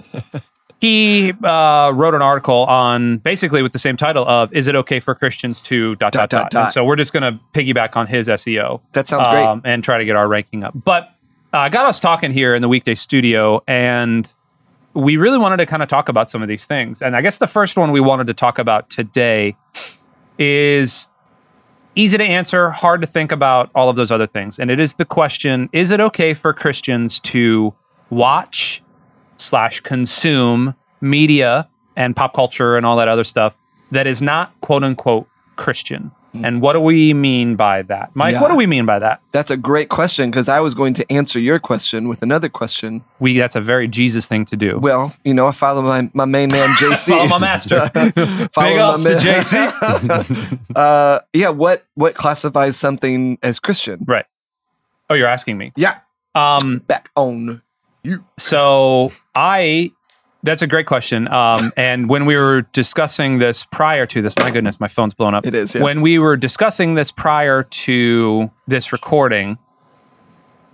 he 0.82 1.32
uh, 1.44 1.92
wrote 1.94 2.16
an 2.16 2.22
article 2.24 2.66
on 2.66 3.18
basically 3.20 3.62
with 3.62 3.72
the 3.72 3.80
same 3.80 3.96
title 3.96 4.28
of 4.28 4.52
"Is 4.52 4.68
it 4.68 4.76
okay 4.76 5.00
for 5.00 5.14
Christians 5.16 5.62
to 5.64 5.96
dot 5.96 6.12
dot 6.12 6.30
Dot, 6.30 6.50
dot?" 6.52 6.74
So 6.74 6.84
we're 6.84 6.96
just 6.96 7.14
going 7.14 7.22
to 7.22 7.40
piggyback 7.54 7.96
on 7.96 8.08
his 8.08 8.28
SEO 8.28 8.82
That 8.94 9.08
sounds 9.08 9.28
great. 9.28 9.46
um, 9.46 9.62
and 9.64 9.84
try 9.84 10.00
to 10.00 10.06
get 10.06 10.16
our 10.16 10.28
ranking 10.28 10.64
up. 10.64 10.74
But 10.84 11.14
uh, 11.54 11.60
I 11.60 11.70
got 11.70 11.86
us 11.86 12.00
talking 12.00 12.32
here 12.32 12.56
in 12.56 12.62
the 12.64 12.68
weekday 12.68 12.96
studio, 12.96 13.64
and 13.68 14.32
we 14.94 15.18
really 15.18 15.38
wanted 15.38 15.58
to 15.58 15.66
kind 15.66 15.84
of 15.84 15.88
talk 15.88 16.10
about 16.10 16.30
some 16.30 16.42
of 16.42 16.48
these 16.48 16.66
things. 16.66 17.02
And 17.02 17.16
I 17.16 17.22
guess 17.22 17.38
the 17.38 17.48
first 17.48 17.78
one 17.78 17.92
we 17.92 18.02
wanted 18.02 18.28
to 18.28 18.34
talk 18.34 18.58
about 18.60 18.90
today 18.90 19.56
is 20.40 21.08
easy 21.96 22.18
to 22.18 22.24
answer, 22.24 22.72
hard 22.72 23.02
to 23.02 23.08
think 23.08 23.32
about, 23.32 23.70
all 23.76 23.90
of 23.90 23.96
those 23.96 24.12
other 24.12 24.28
things. 24.28 24.58
And 24.60 24.72
it 24.72 24.80
is 24.80 24.94
the 24.96 25.06
question 25.06 25.70
Is 25.74 25.92
it 25.92 26.00
okay 26.00 26.34
for 26.34 26.54
Christians 26.54 27.20
to 27.22 27.74
watch 28.10 28.82
slash 29.42 29.80
consume 29.82 30.76
media 31.02 31.68
and 31.96 32.16
pop 32.16 32.34
culture 32.34 32.78
and 32.78 32.86
all 32.86 32.96
that 32.98 33.08
other 33.08 33.24
stuff 33.24 33.58
that 33.92 34.08
is 34.08 34.22
not 34.22 34.54
quote 34.62 34.84
unquote 34.84 35.28
Christian? 35.56 36.12
And 36.46 36.62
what 36.62 36.72
do 36.74 36.80
we 36.80 37.14
mean 37.14 37.58
by 37.58 37.82
that? 37.82 38.12
Mike, 38.16 38.32
Yeah. 38.36 38.42
what 38.42 38.48
do 38.48 38.56
we 38.56 38.66
mean 38.66 38.86
by 38.86 39.00
that? 39.00 39.20
That's 39.34 39.52
a 39.52 39.58
great 39.58 39.90
question 39.90 40.32
because 40.32 40.48
I 40.48 40.62
was 40.62 40.74
going 40.74 40.94
to 40.94 41.12
answer 41.12 41.40
your 41.40 41.60
question 41.60 42.08
with 42.08 42.22
another 42.22 42.48
question. 42.48 43.04
We 43.20 43.38
that's 43.38 43.58
a 43.58 43.60
very 43.60 43.90
Jesus 43.90 44.30
thing 44.30 44.46
to 44.46 44.56
do. 44.56 44.80
Well, 44.80 45.14
you 45.26 45.34
know, 45.34 45.48
I 45.48 45.52
follow 45.52 45.82
my, 45.82 46.10
my 46.14 46.24
main 46.24 46.50
man, 46.50 46.70
JC. 46.78 47.10
Follow 47.10 47.28
my 47.28 47.38
master. 47.38 47.80
Follow 48.54 48.70
Big 48.70 48.78
my 48.78 48.78
ups 48.80 49.04
to. 49.04 49.16
JC. 49.16 50.60
uh, 50.76 51.20
yeah, 51.34 51.50
what 51.50 51.84
what 51.96 52.16
classifies 52.16 52.78
something 52.78 53.38
as 53.44 53.60
Christian? 53.60 54.06
right. 54.08 54.26
Oh, 55.10 55.14
you're 55.16 55.28
asking 55.28 55.58
me. 55.58 55.74
Yeah, 55.76 55.98
Um, 56.34 56.78
back 56.88 57.10
on. 57.18 57.62
So 58.38 59.12
I, 59.36 59.92
that's 60.44 60.62
a 60.62 60.68
great 60.68 60.88
question. 60.88 61.28
Um, 61.28 61.72
and 61.78 62.10
when 62.10 62.26
we 62.26 62.36
were 62.36 62.64
discussing 62.74 63.40
this 63.40 63.64
prior 63.66 64.06
to 64.08 64.22
this, 64.22 64.36
my 64.38 64.52
goodness, 64.52 64.80
my 64.80 64.88
phone's 64.88 65.14
blown 65.14 65.34
up. 65.36 65.46
It 65.46 65.54
is, 65.56 65.76
yeah. 65.76 65.84
When 65.84 66.02
we 66.02 66.18
were 66.20 66.36
discussing 66.38 66.96
this 66.96 67.12
prior 67.12 67.64
to 67.64 68.50
this 68.68 68.92
recording, 68.92 69.58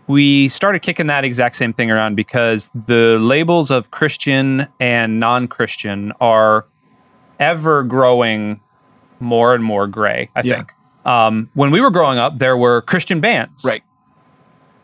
we 0.07 0.47
started 0.47 0.79
kicking 0.83 1.07
that 1.07 1.25
exact 1.25 1.57
same 1.57 1.73
thing 1.73 1.91
around 1.91 2.15
because 2.15 2.69
the 2.87 3.17
labels 3.19 3.69
of 3.71 3.91
Christian 3.91 4.67
and 4.79 5.19
non-Christian 5.19 6.13
are 6.21 6.65
ever 7.39 7.83
growing 7.83 8.61
more 9.19 9.53
and 9.53 9.63
more 9.63 9.85
gray. 9.87 10.29
I 10.35 10.41
Yeah. 10.43 10.55
think. 10.55 10.71
Um, 11.05 11.49
when 11.55 11.71
we 11.71 11.81
were 11.81 11.89
growing 11.91 12.17
up, 12.17 12.37
there 12.37 12.55
were 12.57 12.81
Christian 12.81 13.19
bands, 13.19 13.63
Right. 13.65 13.81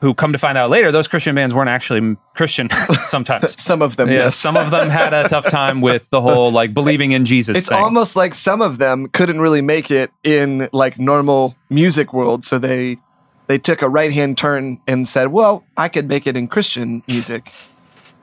Who 0.03 0.13
come 0.13 0.33
to 0.33 0.37
find 0.37 0.57
out 0.57 0.69
later, 0.69 0.91
those 0.91 1.07
Christian 1.07 1.33
bands 1.33 1.55
weren't 1.55 1.69
actually 1.69 2.17
Christian 2.35 2.69
sometimes. 3.03 3.59
Some 3.61 3.81
of 3.81 3.95
them, 3.95 4.09
Yeah, 4.09 4.15
yes. 4.25 4.35
some 4.35 4.57
of 4.57 4.69
them 4.69 4.89
had 4.89 5.13
a 5.13 5.29
tough 5.29 5.49
time 5.49 5.79
with 5.79 6.09
the 6.09 6.19
whole 6.19 6.51
like 6.51 6.73
believing 6.79 7.13
in 7.13 7.23
Jesus 7.23 7.57
it's 7.57 7.69
thing. 7.69 7.77
almost 7.77 8.15
like 8.17 8.33
some 8.35 8.61
of 8.61 8.79
them 8.79 9.07
couldn't 9.07 9.39
really 9.39 9.61
make 9.61 9.89
it 9.89 10.11
in 10.25 10.67
like 10.73 10.99
normal 10.99 11.55
music 11.69 12.13
world, 12.13 12.43
so 12.43 12.59
they 12.59 12.97
they 13.47 13.57
took 13.57 13.81
a 13.81 13.87
right 13.87 14.11
hand 14.11 14.37
turn 14.37 14.79
and 14.87 15.07
said, 15.07 15.27
"Well, 15.29 15.63
I 15.77 15.87
could 15.87 16.07
make 16.09 16.27
it 16.27 16.35
in 16.35 16.47
Christian 16.49 17.01
music," 17.07 17.51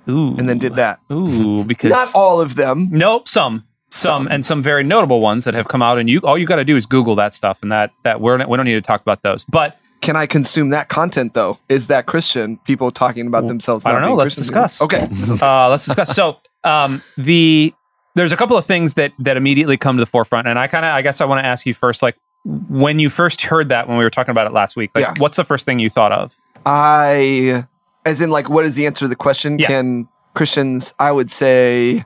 Ooh, 0.09 0.37
and 0.37 0.47
then 0.49 0.59
did 0.59 0.77
that. 0.77 1.01
Ooh, 1.11 1.65
because 1.65 1.91
Not 1.93 2.09
all 2.15 2.41
of 2.43 2.57
them. 2.57 2.89
Nope, 2.91 3.27
some, 3.27 3.65
some, 3.91 4.25
Some. 4.25 4.29
and 4.31 4.45
some 4.45 4.63
very 4.63 4.83
notable 4.85 5.21
ones 5.21 5.45
that 5.45 5.55
have 5.55 5.69
come 5.69 5.81
out. 5.83 5.99
And 5.99 6.11
you, 6.11 6.21
all 6.25 6.37
you 6.37 6.47
got 6.47 6.57
to 6.57 6.65
do 6.65 6.77
is 6.77 6.85
Google 6.87 7.15
that 7.17 7.33
stuff, 7.33 7.59
and 7.63 7.73
that 7.73 7.91
that 8.05 8.21
we're 8.21 8.37
we 8.47 8.57
don't 8.57 8.67
need 8.67 8.75
to 8.75 8.83
talk 8.83 9.01
about 9.01 9.23
those. 9.23 9.45
But 9.45 9.79
Can 10.01 10.17
I 10.17 10.27
consume 10.27 10.71
that 10.71 10.89
content 10.89 11.35
though? 11.35 11.59
Is 11.69 11.89
that 11.89 12.07
Christian? 12.07 12.57
People 12.59 12.91
talking 12.91 13.27
about 13.27 13.47
themselves. 13.49 13.85
I 13.85 13.93
Not 13.93 14.01
don't 14.01 14.09
know. 14.11 14.15
Let's 14.17 14.37
discuss. 14.37 14.81
Okay. 14.81 15.09
uh, 15.43 15.69
let's 15.69 15.85
discuss. 15.85 16.15
So, 16.15 16.39
um, 16.65 17.03
the 17.17 17.75
there's 18.15 18.33
a 18.33 18.37
couple 18.37 18.57
of 18.57 18.65
things 18.67 18.95
that 18.95 19.13
that 19.19 19.37
immediately 19.37 19.77
come 19.77 19.97
to 19.97 20.01
the 20.01 20.07
forefront, 20.07 20.49
and 20.49 20.59
I 20.59 20.67
kind 20.67 20.85
of, 20.85 20.93
I 20.93 21.03
guess, 21.03 21.21
I 21.21 21.27
want 21.27 21.43
to 21.43 21.47
ask 21.47 21.67
you 21.67 21.75
first, 21.75 22.03
like 22.03 22.17
when 22.45 22.99
you 22.99 23.11
first 23.11 23.43
heard 23.43 23.69
that 23.69 23.89
when 23.89 23.99
we 23.99 24.05
were 24.05 24.11
talking 24.11 24.31
about 24.31 24.47
it 24.47 24.53
last 24.53 24.77
week, 24.77 24.91
like 24.95 25.05
Yeah. 25.05 25.15
what's 25.19 25.37
the 25.37 25.45
first 25.45 25.67
thing 25.67 25.79
you 25.79 25.91
thought 25.91 26.13
of? 26.13 26.35
I, 26.65 27.65
as 28.07 28.21
in, 28.21 28.31
like, 28.31 28.49
what 28.49 28.65
is 28.65 28.77
the 28.77 28.87
answer 28.87 29.05
to 29.05 29.09
the 29.09 29.17
question? 29.17 29.59
Yeah. 29.59 29.67
Can 29.69 30.09
Christians? 30.35 30.95
I 30.99 31.13
would 31.13 31.31
say, 31.31 32.05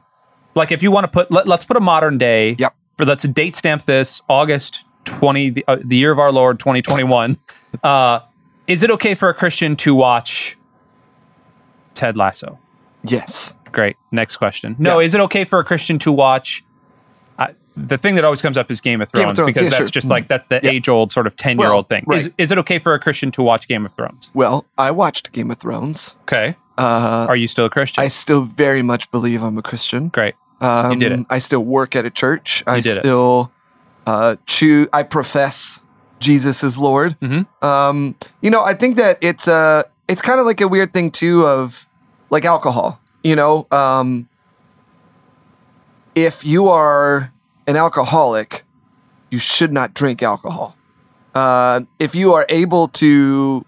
Like 0.55 0.73
if 0.73 0.83
you 0.83 0.91
want 0.91 1.05
to 1.05 1.09
put, 1.09 1.31
let, 1.31 1.49
us 1.49 1.65
put 1.65 1.77
a 1.77 1.81
modern 1.81 2.19
day. 2.19 2.57
Yep. 2.59 2.75
For 2.99 3.05
let's 3.05 3.25
date 3.27 3.57
stamp 3.57 3.87
this 3.87 4.23
August 4.29 4.85
twenty, 5.05 5.51
the, 5.51 5.65
uh, 5.67 5.79
the 5.85 5.97
year 5.97 6.13
of 6.13 6.19
our 6.21 6.31
Lord, 6.31 6.61
twenty 6.61 6.81
twenty 6.81 7.03
one. 7.03 7.39
Uh, 7.83 8.21
is 8.66 8.83
it 8.83 8.90
okay 8.93 9.14
for 9.14 9.28
a 9.28 9.35
Christian 9.35 9.76
to 9.76 9.95
watch 9.95 10.57
Ted 11.95 12.16
Lasso? 12.16 12.59
yes. 13.02 13.54
Great. 13.73 13.97
Next 14.12 14.37
question. 14.37 14.76
No, 14.78 15.00
Yeah. 15.00 15.07
is 15.07 15.14
it 15.16 15.21
okay 15.23 15.43
for 15.43 15.59
a 15.59 15.64
Christian 15.64 15.99
to 15.99 16.12
watch? 16.12 16.62
Uh, 17.40 17.49
the 17.76 17.99
thing 17.99 18.14
that 18.14 18.25
always 18.25 18.40
comes 18.40 18.57
up 18.57 18.71
is 18.71 18.81
Game 18.81 19.00
of 19.00 19.09
Thrones, 19.09 19.25
Game 19.25 19.31
of 19.31 19.37
Thrones, 19.37 19.47
because 19.49 19.62
yeah, 19.62 19.69
that's 19.71 19.88
sure. 19.88 19.93
just 19.93 20.09
like 20.09 20.28
that's 20.28 20.47
the 20.47 20.61
Yeah. 20.62 20.71
age 20.71 20.88
old 20.88 21.11
sort 21.11 21.26
of 21.26 21.35
ten 21.35 21.59
year 21.59 21.71
old 21.73 21.87
Well, 21.90 22.00
thing. 22.00 22.04
Is, 22.12 22.25
right. 22.26 22.35
is 22.38 22.52
it 22.52 22.59
okay 22.59 22.78
for 22.78 22.95
a 22.95 23.00
Christian 23.00 23.33
to 23.33 23.43
watch 23.43 23.66
Game 23.66 23.85
of 23.85 23.93
Thrones? 23.93 24.31
Well, 24.33 24.64
I 24.78 24.93
watched 24.93 25.33
Game 25.33 25.50
of 25.50 25.57
Thrones. 25.59 26.14
Okay. 26.23 26.54
Uh, 26.78 27.26
Are 27.28 27.37
you 27.37 27.49
still 27.49 27.64
a 27.66 27.71
Christian? 27.71 28.02
I 28.04 28.07
still 28.09 28.43
very 28.43 28.83
much 28.83 29.11
believe 29.11 29.43
I'm 29.43 29.59
a 29.59 29.62
Christian. 29.62 30.09
Great. 30.09 30.35
Um, 30.61 30.99
did 31.00 31.11
it. 31.12 31.26
I 31.28 31.38
still 31.38 31.64
work 31.64 31.95
at 31.97 32.04
a 32.04 32.11
church. 32.11 32.62
I 32.66 32.76
You 32.76 32.83
did 32.83 32.97
it. 32.97 33.00
still 33.00 33.50
uh, 34.07 34.37
choose. 34.47 34.87
I 34.93 35.02
profess 35.02 35.83
Jesus 36.25 36.64
is 36.64 36.78
Lord. 36.78 37.16
Mhm. 37.21 37.47
Um, 37.62 38.14
you 38.40 38.50
know, 38.50 38.64
I 38.64 38.73
think 38.73 38.97
that 38.97 39.19
it's 39.21 39.47
uh, 39.47 39.83
it's 40.09 40.23
kind 40.23 40.40
of 40.40 40.47
like 40.47 40.61
a 40.62 40.69
weird 40.69 40.93
thing 40.93 41.11
too 41.11 41.45
of 41.47 41.87
like 42.31 42.45
alcohol. 42.47 42.99
You 43.23 43.37
know, 43.37 43.66
um, 43.71 44.28
if 46.14 46.45
you 46.45 46.69
are 46.69 47.31
an 47.66 47.76
alcoholic, 47.76 48.64
you 49.31 49.38
should 49.38 49.73
not 49.73 49.93
drink 49.95 50.23
alcohol. 50.23 50.76
Uh, 51.35 51.83
if 51.99 52.14
you 52.14 52.33
are 52.33 52.47
able 52.49 52.88
to 52.88 53.64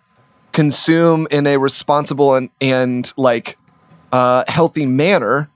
consume 0.52 1.26
in 1.30 1.46
a 1.46 1.58
responsible 1.58 2.34
and, 2.34 2.48
and 2.60 3.12
like 3.16 3.58
uh, 4.12 4.44
healthy 4.48 4.86
manner, 4.86 5.50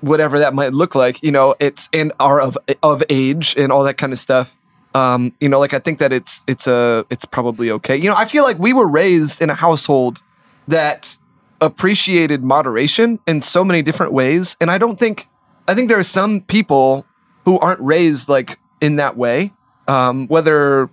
whatever 0.00 0.38
that 0.38 0.52
might 0.52 0.74
look 0.74 0.94
like, 0.94 1.22
you 1.22 1.30
know, 1.32 1.54
it's 1.60 1.88
and 1.92 2.12
are 2.20 2.40
of 2.40 2.58
of 2.82 3.02
age 3.08 3.54
and 3.56 3.72
all 3.72 3.84
that 3.84 3.96
kind 3.96 4.12
of 4.12 4.18
stuff. 4.18 4.52
Um, 4.96 5.34
you 5.40 5.48
know, 5.50 5.58
like 5.58 5.74
I 5.74 5.78
think 5.78 5.98
that 5.98 6.12
it's 6.12 6.42
it's 6.46 6.66
a 6.66 7.04
it's 7.10 7.26
probably 7.26 7.70
okay. 7.70 7.96
You 7.96 8.08
know, 8.08 8.16
I 8.16 8.24
feel 8.24 8.44
like 8.44 8.58
we 8.58 8.72
were 8.72 8.88
raised 8.88 9.42
in 9.42 9.50
a 9.50 9.54
household 9.54 10.22
that 10.68 11.18
appreciated 11.60 12.42
moderation 12.42 13.18
in 13.26 13.42
so 13.42 13.62
many 13.62 13.82
different 13.82 14.12
ways, 14.12 14.56
and 14.58 14.70
I 14.70 14.78
don't 14.78 14.98
think 14.98 15.28
I 15.68 15.74
think 15.74 15.90
there 15.90 15.98
are 15.98 16.10
some 16.20 16.40
people 16.40 17.04
who 17.44 17.58
aren't 17.58 17.80
raised 17.80 18.30
like 18.30 18.58
in 18.80 18.96
that 18.96 19.18
way, 19.18 19.52
um, 19.86 20.28
whether 20.28 20.88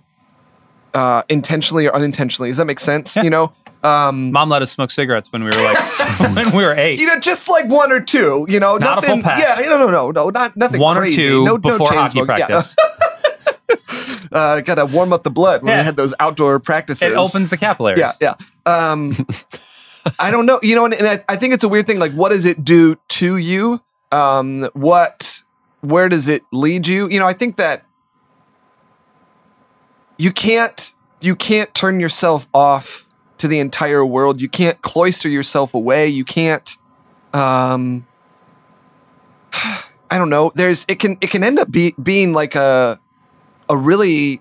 uh, 0.92 1.22
intentionally 1.30 1.86
or 1.86 1.94
unintentionally. 1.94 2.50
Does 2.50 2.58
that 2.58 2.66
make 2.66 2.80
sense? 2.80 3.16
Yeah. 3.16 3.22
You 3.22 3.30
know, 3.30 3.52
um, 3.84 4.32
Mom 4.32 4.50
let 4.50 4.60
us 4.60 4.70
smoke 4.70 4.90
cigarettes 4.90 5.32
when 5.32 5.44
we 5.44 5.50
were 5.50 5.62
like 5.62 5.78
when 6.34 6.54
we 6.54 6.62
were 6.62 6.74
eight. 6.76 7.00
you 7.00 7.06
know, 7.06 7.18
just 7.20 7.48
like 7.48 7.70
one 7.70 7.90
or 7.90 8.00
two. 8.00 8.44
You 8.50 8.60
know, 8.60 8.76
Not 8.76 8.96
nothing. 8.96 9.22
Yeah, 9.24 9.56
no, 9.60 9.78
no, 9.78 9.90
no, 9.90 10.10
no, 10.10 10.28
not 10.28 10.58
nothing. 10.58 10.78
One 10.78 10.98
or 10.98 11.06
two 11.06 11.44
no, 11.44 11.56
before 11.56 11.78
no 11.78 11.86
hockey 11.86 12.10
smoking. 12.10 12.36
Yeah. 12.50 12.60
uh, 14.34 14.60
gotta 14.60 14.84
warm 14.84 15.12
up 15.12 15.22
the 15.22 15.30
blood 15.30 15.62
when 15.62 15.70
Yeah. 15.70 15.78
we 15.78 15.84
had 15.84 15.96
those 15.96 16.12
outdoor 16.20 16.58
practices. 16.60 17.02
It 17.10 17.14
opens 17.16 17.48
the 17.50 17.56
capillaries. 17.56 18.00
Yeah, 18.00 18.12
yeah. 18.20 18.34
Um, 18.66 19.14
I 20.18 20.30
don't 20.30 20.44
know. 20.44 20.58
You 20.62 20.74
know, 20.74 20.84
and, 20.84 20.92
and 20.94 21.06
I, 21.06 21.24
I 21.28 21.36
think 21.36 21.54
it's 21.54 21.64
a 21.64 21.68
weird 21.68 21.86
thing. 21.86 21.98
Like, 21.98 22.12
what 22.12 22.30
does 22.30 22.44
it 22.44 22.62
do 22.64 22.96
to 23.08 23.36
you? 23.38 23.80
Um, 24.12 24.68
what, 24.74 25.42
where 25.80 26.08
does 26.08 26.28
it 26.28 26.42
lead 26.52 26.86
you? 26.86 27.08
You 27.08 27.18
know, 27.20 27.26
I 27.26 27.32
think 27.32 27.56
that 27.56 27.84
you 30.18 30.30
can't, 30.32 30.94
you 31.20 31.34
can't 31.34 31.72
turn 31.74 32.00
yourself 32.00 32.46
off 32.52 33.08
to 33.38 33.48
the 33.48 33.58
entire 33.58 34.04
world. 34.04 34.40
You 34.40 34.48
can't 34.48 34.80
cloister 34.82 35.28
yourself 35.28 35.74
away. 35.74 36.06
You 36.08 36.24
can't, 36.24 36.76
um, 37.32 38.06
I 40.10 40.18
don't 40.18 40.30
know. 40.30 40.52
There's, 40.54 40.84
it 40.88 41.00
can, 41.00 41.16
it 41.20 41.30
can 41.30 41.42
end 41.42 41.58
up 41.58 41.70
be, 41.70 41.94
being 42.00 42.32
like 42.32 42.54
a, 42.54 43.00
a 43.68 43.76
really 43.76 44.40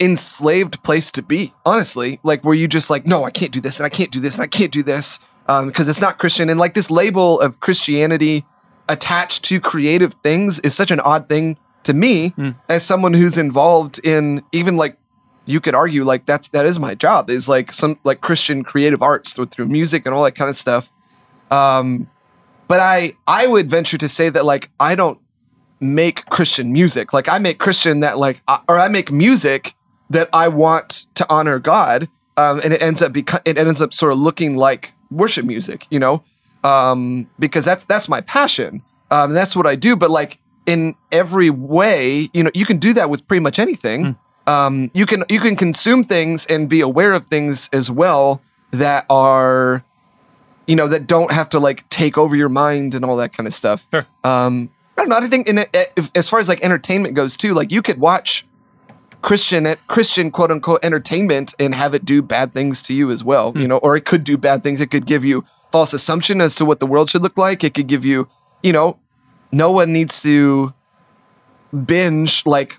enslaved 0.00 0.82
place 0.82 1.10
to 1.12 1.22
be, 1.22 1.54
honestly. 1.64 2.20
Like 2.22 2.44
where 2.44 2.54
you 2.54 2.68
just 2.68 2.90
like, 2.90 3.06
no, 3.06 3.24
I 3.24 3.30
can't 3.30 3.52
do 3.52 3.60
this 3.60 3.78
and 3.78 3.86
I 3.86 3.88
can't 3.88 4.10
do 4.10 4.20
this 4.20 4.36
and 4.36 4.44
I 4.44 4.48
can't 4.48 4.72
do 4.72 4.82
this 4.82 5.20
um, 5.48 5.68
because 5.68 5.88
it's 5.88 6.00
not 6.00 6.18
Christian. 6.18 6.48
And 6.50 6.58
like 6.58 6.74
this 6.74 6.90
label 6.90 7.40
of 7.40 7.60
Christianity 7.60 8.44
attached 8.88 9.44
to 9.44 9.60
creative 9.60 10.14
things 10.24 10.58
is 10.60 10.74
such 10.74 10.90
an 10.90 11.00
odd 11.00 11.28
thing 11.28 11.56
to 11.84 11.94
me 11.94 12.30
Mm. 12.36 12.54
as 12.68 12.84
someone 12.84 13.12
who's 13.14 13.36
involved 13.36 14.00
in 14.04 14.42
even 14.52 14.76
like 14.76 14.96
you 15.46 15.60
could 15.60 15.74
argue 15.74 16.04
like 16.04 16.26
that's 16.26 16.46
that 16.50 16.64
is 16.64 16.78
my 16.78 16.94
job 16.94 17.28
is 17.28 17.48
like 17.48 17.72
some 17.72 17.98
like 18.04 18.20
Christian 18.20 18.62
creative 18.62 19.02
arts 19.02 19.32
through, 19.32 19.46
through 19.46 19.66
music 19.66 20.06
and 20.06 20.14
all 20.14 20.22
that 20.22 20.36
kind 20.36 20.48
of 20.48 20.56
stuff. 20.56 20.88
Um, 21.50 22.08
but 22.68 22.78
I 22.78 23.14
I 23.26 23.46
would 23.48 23.68
venture 23.68 23.98
to 23.98 24.08
say 24.08 24.28
that 24.28 24.44
like 24.44 24.70
I 24.78 24.94
don't 24.94 25.18
make 25.82 26.24
Christian 26.26 26.72
music. 26.72 27.12
Like 27.12 27.28
I 27.28 27.38
make 27.38 27.58
Christian 27.58 28.00
that 28.00 28.16
like 28.18 28.40
I- 28.48 28.60
or 28.68 28.78
I 28.78 28.88
make 28.88 29.10
music 29.12 29.74
that 30.10 30.28
I 30.32 30.48
want 30.48 31.06
to 31.16 31.26
honor 31.28 31.58
God. 31.58 32.08
Um, 32.36 32.60
and 32.64 32.72
it 32.72 32.82
ends 32.82 33.02
up 33.02 33.12
beco- 33.12 33.42
it 33.44 33.58
ends 33.58 33.82
up 33.82 33.92
sort 33.92 34.12
of 34.12 34.18
looking 34.18 34.56
like 34.56 34.94
worship 35.10 35.44
music, 35.44 35.86
you 35.90 35.98
know, 35.98 36.22
um, 36.64 37.28
because 37.38 37.64
that's 37.64 37.84
that's 37.84 38.08
my 38.08 38.20
passion. 38.22 38.82
Um, 39.10 39.30
and 39.30 39.36
that's 39.36 39.54
what 39.54 39.66
I 39.66 39.74
do. 39.74 39.96
But 39.96 40.10
like 40.10 40.38
in 40.64 40.94
every 41.10 41.50
way, 41.50 42.30
you 42.32 42.42
know, 42.44 42.50
you 42.54 42.64
can 42.64 42.78
do 42.78 42.94
that 42.94 43.10
with 43.10 43.26
pretty 43.28 43.42
much 43.42 43.58
anything. 43.58 44.16
Um, 44.46 44.90
you 44.94 45.04
can 45.06 45.24
you 45.28 45.40
can 45.40 45.56
consume 45.56 46.04
things 46.04 46.46
and 46.46 46.68
be 46.68 46.80
aware 46.80 47.12
of 47.12 47.26
things 47.26 47.68
as 47.72 47.90
well 47.90 48.40
that 48.70 49.04
are, 49.10 49.84
you 50.66 50.74
know, 50.74 50.88
that 50.88 51.06
don't 51.06 51.30
have 51.30 51.48
to 51.50 51.58
like 51.60 51.86
take 51.90 52.16
over 52.16 52.34
your 52.34 52.48
mind 52.48 52.94
and 52.94 53.04
all 53.04 53.16
that 53.18 53.32
kind 53.34 53.46
of 53.46 53.52
stuff. 53.54 53.86
Sure. 53.92 54.06
Um, 54.24 54.70
I 54.96 55.02
don't 55.02 55.08
know. 55.08 55.16
I 55.16 55.28
think 55.28 55.48
in 55.48 55.58
it, 55.58 55.70
eh, 55.74 55.84
if, 55.96 56.10
as 56.14 56.28
far 56.28 56.38
as 56.38 56.48
like 56.48 56.62
entertainment 56.62 57.14
goes 57.14 57.36
too, 57.36 57.54
like 57.54 57.72
you 57.72 57.82
could 57.82 57.98
watch 57.98 58.46
Christian 59.22 59.66
eh, 59.66 59.76
Christian 59.86 60.30
quote 60.30 60.50
unquote 60.50 60.84
entertainment 60.84 61.54
and 61.58 61.74
have 61.74 61.94
it 61.94 62.04
do 62.04 62.22
bad 62.22 62.52
things 62.52 62.82
to 62.82 62.94
you 62.94 63.10
as 63.10 63.24
well, 63.24 63.52
hmm. 63.52 63.60
you 63.60 63.68
know, 63.68 63.78
or 63.78 63.96
it 63.96 64.04
could 64.04 64.24
do 64.24 64.36
bad 64.36 64.62
things. 64.62 64.80
It 64.80 64.90
could 64.90 65.06
give 65.06 65.24
you 65.24 65.44
false 65.70 65.92
assumption 65.92 66.40
as 66.40 66.54
to 66.56 66.64
what 66.64 66.80
the 66.80 66.86
world 66.86 67.10
should 67.10 67.22
look 67.22 67.38
like. 67.38 67.64
It 67.64 67.74
could 67.74 67.86
give 67.86 68.04
you, 68.04 68.28
you 68.62 68.72
know, 68.72 68.98
no 69.50 69.70
one 69.70 69.92
needs 69.92 70.22
to 70.22 70.74
binge 71.86 72.44
like 72.44 72.78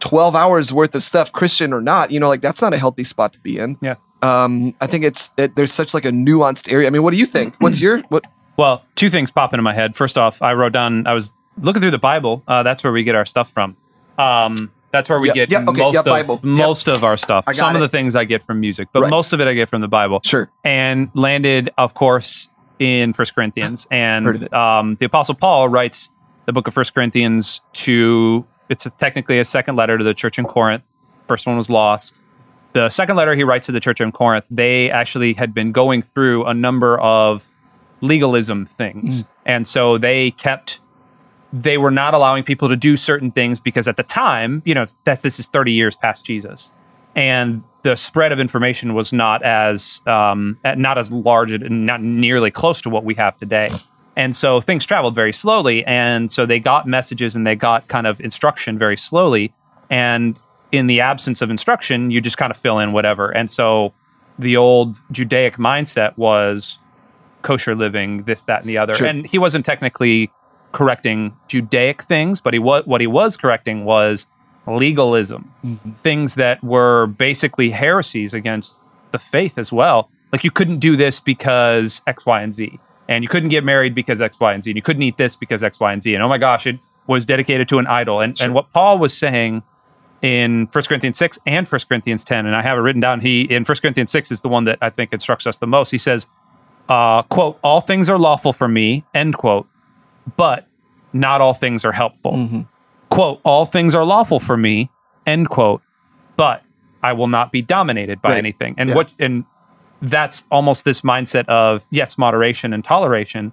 12 0.00 0.34
hours 0.34 0.72
worth 0.72 0.94
of 0.94 1.02
stuff, 1.02 1.30
Christian 1.32 1.72
or 1.72 1.80
not. 1.80 2.10
You 2.10 2.20
know, 2.20 2.28
like 2.28 2.40
that's 2.40 2.60
not 2.60 2.74
a 2.74 2.78
healthy 2.78 3.04
spot 3.04 3.32
to 3.34 3.40
be 3.40 3.58
in. 3.58 3.78
Yeah. 3.80 3.96
Um, 4.22 4.74
I 4.80 4.86
think 4.86 5.04
it's 5.04 5.30
it, 5.38 5.56
there's 5.56 5.72
such 5.72 5.94
like 5.94 6.04
a 6.04 6.10
nuanced 6.10 6.70
area. 6.70 6.86
I 6.86 6.90
mean, 6.90 7.02
what 7.02 7.12
do 7.12 7.16
you 7.16 7.26
think? 7.26 7.54
What's 7.58 7.80
your 7.80 8.00
what? 8.08 8.24
Well, 8.60 8.84
two 8.94 9.08
things 9.08 9.30
pop 9.30 9.54
into 9.54 9.62
my 9.62 9.72
head. 9.72 9.96
First 9.96 10.18
off, 10.18 10.42
I 10.42 10.52
wrote 10.52 10.74
down. 10.74 11.06
I 11.06 11.14
was 11.14 11.32
looking 11.56 11.80
through 11.80 11.92
the 11.92 11.98
Bible. 11.98 12.42
Uh, 12.46 12.62
that's 12.62 12.84
where 12.84 12.92
we 12.92 13.04
get 13.04 13.14
our 13.14 13.24
stuff 13.24 13.50
from. 13.50 13.74
Um, 14.18 14.70
that's 14.90 15.08
where 15.08 15.18
we 15.18 15.28
Yep, 15.28 15.34
get 15.34 15.50
yep, 15.50 15.66
okay, 15.66 15.80
most 15.80 16.06
yep, 16.06 16.28
of 16.28 16.44
most 16.44 16.86
of 16.86 17.02
our 17.02 17.16
stuff. 17.16 17.46
Some 17.54 17.74
of 17.74 17.80
the 17.80 17.88
things 17.88 18.14
I 18.14 18.24
get 18.24 18.42
from 18.42 18.60
music, 18.60 18.88
but 18.92 19.00
Right. 19.00 19.10
most 19.10 19.32
of 19.32 19.40
it 19.40 19.48
I 19.48 19.54
get 19.54 19.70
from 19.70 19.80
the 19.80 19.88
Bible. 19.88 20.20
Sure. 20.26 20.50
And 20.62 21.10
landed, 21.14 21.70
of 21.78 21.94
course, 21.94 22.50
in 22.78 23.14
First 23.14 23.34
Corinthians. 23.34 23.86
And 23.90 24.26
it. 24.26 24.52
Um, 24.52 24.96
the 24.96 25.06
Apostle 25.06 25.36
Paul 25.36 25.70
writes 25.70 26.10
the 26.44 26.52
book 26.52 26.68
of 26.68 26.74
First 26.74 26.92
Corinthians 26.92 27.62
to. 27.84 28.44
It's 28.68 28.84
a, 28.84 28.90
technically 28.90 29.38
a 29.38 29.44
second 29.46 29.76
letter 29.76 29.96
to 29.96 30.04
the 30.04 30.12
church 30.12 30.38
in 30.38 30.44
Corinth. 30.44 30.84
First 31.28 31.46
one 31.46 31.56
was 31.56 31.70
lost. 31.70 32.14
The 32.74 32.90
second 32.90 33.16
letter 33.16 33.34
he 33.34 33.42
writes 33.42 33.64
to 33.66 33.72
the 33.72 33.80
church 33.80 34.02
in 34.02 34.12
Corinth, 34.12 34.46
they 34.50 34.90
actually 34.90 35.32
had 35.32 35.54
been 35.54 35.72
going 35.72 36.02
through 36.02 36.44
a 36.44 36.52
number 36.52 37.00
of 37.00 37.49
legalism 38.00 38.66
things. 38.66 39.24
And 39.44 39.66
so 39.66 39.98
they 39.98 40.30
kept 40.32 40.80
they 41.52 41.78
were 41.78 41.90
not 41.90 42.14
allowing 42.14 42.44
people 42.44 42.68
to 42.68 42.76
do 42.76 42.96
certain 42.96 43.32
things 43.32 43.58
because 43.58 43.88
at 43.88 43.96
the 43.96 44.04
time, 44.04 44.62
you 44.64 44.74
know, 44.74 44.86
that 45.04 45.22
this 45.22 45.40
is 45.40 45.48
30 45.48 45.72
years 45.72 45.96
past 45.96 46.24
Jesus. 46.24 46.70
And 47.16 47.64
the 47.82 47.96
spread 47.96 48.30
of 48.30 48.38
information 48.38 48.94
was 48.94 49.12
not 49.12 49.42
as 49.42 50.00
um, 50.06 50.58
not 50.76 50.98
as 50.98 51.10
large 51.10 51.50
and 51.50 51.86
not 51.86 52.02
nearly 52.02 52.50
close 52.50 52.80
to 52.82 52.90
what 52.90 53.04
we 53.04 53.14
have 53.14 53.36
today. 53.36 53.70
And 54.16 54.36
so 54.36 54.60
things 54.60 54.84
traveled 54.84 55.14
very 55.14 55.32
slowly. 55.32 55.84
And 55.86 56.30
so 56.30 56.46
they 56.46 56.60
got 56.60 56.86
messages 56.86 57.34
and 57.34 57.46
they 57.46 57.56
got 57.56 57.88
kind 57.88 58.06
of 58.06 58.20
instruction 58.20 58.78
very 58.78 58.96
slowly. 58.96 59.52
And 59.88 60.38
in 60.72 60.86
the 60.86 61.00
absence 61.00 61.42
of 61.42 61.50
instruction, 61.50 62.10
you 62.10 62.20
just 62.20 62.36
kind 62.36 62.50
of 62.50 62.56
fill 62.56 62.78
in 62.78 62.92
whatever. 62.92 63.30
And 63.30 63.50
so 63.50 63.92
the 64.38 64.56
old 64.56 65.00
Judaic 65.10 65.56
mindset 65.56 66.16
was 66.16 66.78
kosher 67.42 67.74
living, 67.74 68.24
this, 68.24 68.42
that, 68.42 68.60
and 68.60 68.68
the 68.68 68.78
other. 68.78 68.94
Sure. 68.94 69.06
And 69.06 69.26
he 69.26 69.38
wasn't 69.38 69.64
technically 69.64 70.30
correcting 70.72 71.36
Judaic 71.48 72.02
things, 72.02 72.40
but 72.40 72.54
he 72.54 72.58
was 72.58 72.86
what 72.86 73.00
he 73.00 73.06
was 73.06 73.36
correcting 73.36 73.84
was 73.84 74.26
legalism, 74.66 75.52
mm-hmm. 75.64 75.92
things 76.02 76.34
that 76.36 76.62
were 76.62 77.06
basically 77.06 77.70
heresies 77.70 78.34
against 78.34 78.74
the 79.10 79.18
faith 79.18 79.58
as 79.58 79.72
well. 79.72 80.10
Like 80.32 80.44
you 80.44 80.50
couldn't 80.50 80.78
do 80.78 80.96
this 80.96 81.18
because 81.18 82.02
X, 82.06 82.24
Y, 82.24 82.42
and 82.42 82.54
Z, 82.54 82.78
and 83.08 83.24
you 83.24 83.28
couldn't 83.28 83.48
get 83.48 83.64
married 83.64 83.94
because 83.94 84.20
X, 84.20 84.38
Y, 84.38 84.52
and 84.52 84.62
Z, 84.62 84.70
and 84.70 84.76
you 84.76 84.82
couldn't 84.82 85.02
eat 85.02 85.16
this 85.16 85.34
because 85.34 85.64
X, 85.64 85.80
Y, 85.80 85.92
and 85.92 86.02
Z. 86.02 86.14
And 86.14 86.22
oh 86.22 86.28
my 86.28 86.38
gosh, 86.38 86.66
it 86.66 86.78
was 87.06 87.24
dedicated 87.24 87.68
to 87.68 87.78
an 87.78 87.86
idol. 87.86 88.20
And 88.20 88.40
and 88.40 88.54
what 88.54 88.70
Paul 88.72 88.98
was 88.98 89.16
saying 89.16 89.62
in 90.22 90.68
1 90.72 90.84
Corinthians 90.84 91.18
6 91.18 91.38
and 91.46 91.66
1 91.66 91.80
Corinthians 91.88 92.24
10, 92.24 92.46
and 92.46 92.54
I 92.54 92.62
have 92.62 92.78
it 92.78 92.82
written 92.82 93.00
down. 93.00 93.20
He 93.20 93.42
in 93.42 93.64
1 93.64 93.78
Corinthians 93.78 94.12
6 94.12 94.30
is 94.30 94.42
the 94.42 94.48
one 94.48 94.64
that 94.64 94.78
I 94.80 94.90
think 94.90 95.12
instructs 95.12 95.46
us 95.46 95.58
the 95.58 95.66
most. 95.66 95.90
He 95.90 95.98
says, 95.98 96.26
uh, 96.90 97.22
quote, 97.22 97.58
all 97.62 97.80
things 97.80 98.10
are 98.10 98.18
lawful 98.18 98.52
for 98.52 98.68
me, 98.68 99.04
end 99.14 99.36
quote, 99.38 99.66
but 100.36 100.66
not 101.12 101.40
all 101.40 101.54
things 101.54 101.84
are 101.84 101.92
helpful. 101.92 102.64
Quote, 103.08 103.40
all 103.44 103.64
things 103.64 103.94
are 103.94 104.04
lawful 104.04 104.40
for 104.40 104.56
me, 104.56 104.90
end 105.26 105.48
quote, 105.48 105.82
but 106.36 106.62
I 107.02 107.12
will 107.14 107.26
not 107.28 107.50
be 107.52 107.62
dominated 107.62 108.20
by 108.20 108.30
Right. 108.30 108.38
anything. 108.38 108.74
And 108.76 108.90
Yeah. 108.90 108.96
what 108.96 109.14
and 109.18 109.44
that's 110.02 110.44
almost 110.50 110.84
this 110.84 111.00
mindset 111.02 111.46
of 111.46 111.82
yes, 111.90 112.16
moderation 112.18 112.72
and 112.72 112.82
toleration. 112.84 113.52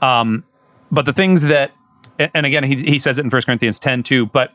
Um, 0.00 0.44
but 0.90 1.04
the 1.04 1.12
things 1.12 1.42
that 1.42 1.70
and 2.18 2.44
again 2.46 2.64
he, 2.64 2.76
he 2.76 2.98
says 2.98 3.18
it 3.18 3.24
in 3.24 3.30
1 3.30 3.42
Corinthians 3.42 3.78
10 3.78 4.02
too, 4.02 4.26
but 4.26 4.52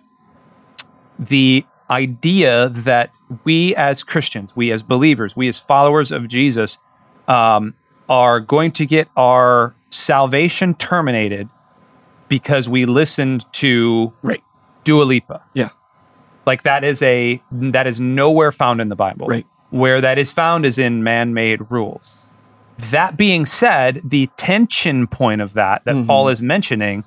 the 1.19 1.65
idea 1.89 2.69
that 2.69 3.11
we 3.43 3.75
as 3.75 4.03
Christians, 4.03 4.55
we 4.55 4.71
as 4.71 4.83
believers, 4.83 5.35
we 5.35 5.47
as 5.47 5.59
followers 5.59 6.11
of 6.11 6.27
Jesus, 6.27 6.77
um, 7.27 7.73
are 8.09 8.39
going 8.39 8.71
to 8.71 8.85
get 8.85 9.07
our 9.17 9.75
salvation 9.89 10.73
terminated 10.75 11.49
because 12.27 12.67
we 12.67 12.85
listened 12.85 13.45
to 13.53 14.13
Right. 14.21 14.43
Dua 14.83 15.03
Lipa. 15.03 15.43
Yeah. 15.53 15.69
Like 16.45 16.63
that 16.63 16.83
is 16.83 17.01
a 17.01 17.41
that 17.51 17.87
is 17.87 17.99
nowhere 17.99 18.51
found 18.51 18.81
in 18.81 18.89
the 18.89 18.95
Bible. 18.95 19.27
Right. 19.27 19.45
Where 19.69 19.99
that 20.01 20.17
is 20.17 20.31
found 20.31 20.65
is 20.65 20.77
in 20.77 21.03
man-made 21.03 21.69
rules. 21.69 22.17
That 22.77 23.17
being 23.17 23.45
said, 23.45 24.01
the 24.03 24.27
tension 24.37 25.07
point 25.07 25.41
of 25.41 25.53
that 25.53 25.83
that 25.85 25.95
Mm-hmm. 25.95 26.07
Paul 26.07 26.29
is 26.29 26.41
mentioning. 26.41 27.03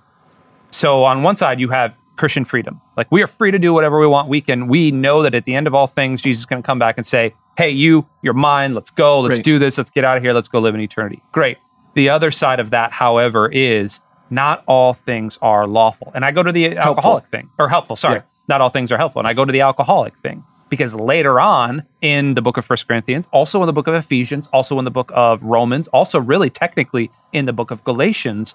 So 0.70 1.04
on 1.04 1.22
one 1.22 1.36
side 1.36 1.60
you 1.60 1.68
have 1.70 1.96
Christian 2.16 2.44
freedom. 2.44 2.80
Like 2.96 3.10
we 3.10 3.22
are 3.22 3.26
free 3.26 3.50
to 3.50 3.58
do 3.58 3.72
whatever 3.72 3.98
we 3.98 4.06
want. 4.06 4.28
We 4.28 4.40
can 4.42 4.68
we 4.68 4.90
know 4.90 5.22
that 5.22 5.34
at 5.34 5.46
the 5.46 5.54
end 5.54 5.66
of 5.66 5.74
all 5.74 5.86
things 5.86 6.20
Jesus 6.20 6.40
is 6.40 6.46
going 6.46 6.62
to 6.62 6.66
come 6.66 6.78
back 6.78 6.98
and 6.98 7.06
say, 7.06 7.34
"Hey, 7.56 7.70
you, 7.70 8.06
you're 8.22 8.34
mine. 8.34 8.74
Let's 8.74 8.90
go. 8.90 9.20
Let's 9.20 9.38
do 9.38 9.58
this. 9.58 9.78
Let's 9.78 9.90
get 9.90 10.04
out 10.04 10.16
of 10.16 10.22
here. 10.22 10.32
Let's 10.32 10.48
go 10.48 10.58
live 10.60 10.74
in 10.74 10.80
eternity." 10.80 11.22
Great. 11.32 11.58
The 11.94 12.08
other 12.08 12.30
side 12.30 12.60
of 12.60 12.70
that, 12.70 12.92
however, 12.92 13.48
is 13.48 14.00
not 14.30 14.62
all 14.66 14.94
things 14.94 15.38
are 15.42 15.66
lawful. 15.66 16.12
And 16.14 16.24
I 16.24 16.30
go 16.30 16.42
to 16.42 16.52
the 16.52 16.76
alcoholic 16.76 17.26
thing 17.26 17.50
or 17.58 17.68
helpful. 17.68 17.96
Sorry, 17.96 18.16
Yeah. 18.16 18.22
not 18.48 18.60
all 18.60 18.70
things 18.70 18.92
are 18.92 18.96
helpful. 18.96 19.18
And 19.20 19.26
I 19.26 19.34
go 19.34 19.44
to 19.44 19.50
the 19.52 19.60
alcoholic 19.60 20.16
thing 20.18 20.44
because 20.68 20.94
later 20.94 21.40
on 21.40 21.82
in 22.00 22.34
the 22.34 22.42
book 22.42 22.56
of 22.56 22.64
First 22.64 22.86
Corinthians, 22.86 23.26
also 23.32 23.60
in 23.60 23.66
the 23.66 23.72
book 23.72 23.88
of 23.88 23.94
Ephesians, 23.94 24.48
also 24.52 24.78
in 24.78 24.84
the 24.84 24.90
book 24.92 25.10
of 25.14 25.42
Romans, 25.42 25.88
also 25.88 26.20
really 26.20 26.48
technically 26.48 27.10
in 27.32 27.46
the 27.46 27.52
book 27.52 27.72
of 27.72 27.82
Galatians, 27.82 28.54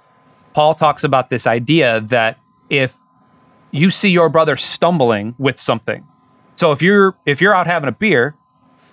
Paul 0.54 0.74
talks 0.74 1.04
about 1.04 1.30
this 1.30 1.46
idea 1.46 2.00
that 2.00 2.38
if 2.70 2.96
you 3.72 3.90
see 3.90 4.10
your 4.10 4.30
brother 4.30 4.56
stumbling 4.56 5.36
with 5.38 5.60
something, 5.60 6.06
so 6.56 6.72
if 6.72 6.82
you're 6.82 7.16
if 7.26 7.42
you're 7.42 7.54
out 7.54 7.68
having 7.68 7.90
a 7.90 7.92
beer 7.92 8.34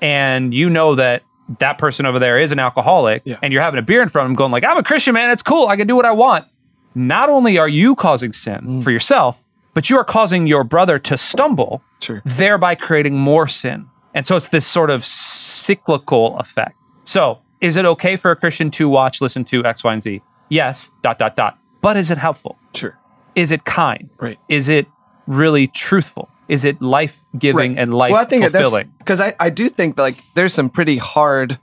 and 0.03 0.53
you 0.53 0.69
know 0.69 0.95
that 0.97 1.23
that 1.59 1.79
person 1.79 2.05
over 2.05 2.19
there 2.19 2.39
is 2.39 2.51
an 2.51 2.59
alcoholic 2.59 3.23
Yeah. 3.25 3.39
and 3.43 3.53
you're 3.53 3.63
having 3.63 3.79
a 3.79 3.83
beer 3.83 4.03
in 4.03 4.09
front 4.09 4.27
of 4.27 4.31
him 4.31 4.37
going 4.37 4.53
like 4.53 4.65
I'm 4.65 4.77
a 4.77 4.83
Christian 4.83 5.15
man, 5.15 5.31
it's 5.31 5.43
cool, 5.43 5.69
I 5.69 5.77
can 5.77 5.87
do 5.87 5.97
what 5.97 6.05
I 6.05 6.13
want. 6.13 6.47
Not 6.95 7.31
only 7.31 7.57
are 7.59 7.69
you 7.69 7.95
causing 7.95 8.33
sin 8.35 8.61
mm. 8.61 8.85
for 8.85 8.91
yourself, 8.91 9.39
but 9.75 9.89
you 9.89 9.97
are 9.97 10.05
causing 10.05 10.47
your 10.47 10.65
brother 10.65 10.99
to 10.99 11.17
stumble, 11.17 11.83
Sure. 12.01 12.21
thereby 12.27 12.75
creating 12.75 13.17
more 13.17 13.49
sin. 13.49 13.87
And 14.13 14.27
so 14.27 14.37
it's 14.37 14.49
this 14.49 14.67
sort 14.67 14.91
of 14.91 15.05
cyclical 15.05 16.37
effect. 16.39 16.75
So, 17.05 17.39
is 17.63 17.77
it 17.77 17.85
okay 17.87 18.17
for 18.17 18.31
a 18.31 18.37
Christian 18.37 18.71
to 18.73 18.89
watch, 18.89 19.21
listen 19.21 19.45
to 19.47 19.65
X, 19.65 19.83
Y, 19.85 19.93
and 19.93 20.03
Z? 20.03 20.21
Yes, 20.49 20.91
dot, 21.03 21.19
dot, 21.19 21.37
dot. 21.37 21.57
But 21.81 21.97
is 21.97 22.11
it 22.11 22.19
helpful? 22.19 22.59
Sure. 22.75 22.99
Is 23.35 23.51
it 23.53 23.65
kind? 23.65 24.11
Right. 24.19 24.39
Is 24.49 24.69
it 24.69 24.87
really 25.27 25.69
truthful? 25.69 26.29
Is 26.53 26.65
it 26.65 26.81
life 26.83 27.19
giving 27.39 27.79
and 27.79 27.95
life 27.95 28.13
well, 28.13 28.21
I 28.21 28.25
think 28.27 28.45
fulfilling? 28.45 28.93
because 28.99 29.21
I, 29.21 29.33
I 29.41 29.49
do 29.51 29.69
think 29.69 29.99
like 29.99 30.17
there's 30.35 30.53
some 30.53 30.69
pretty 30.69 30.99
hard 30.99 31.59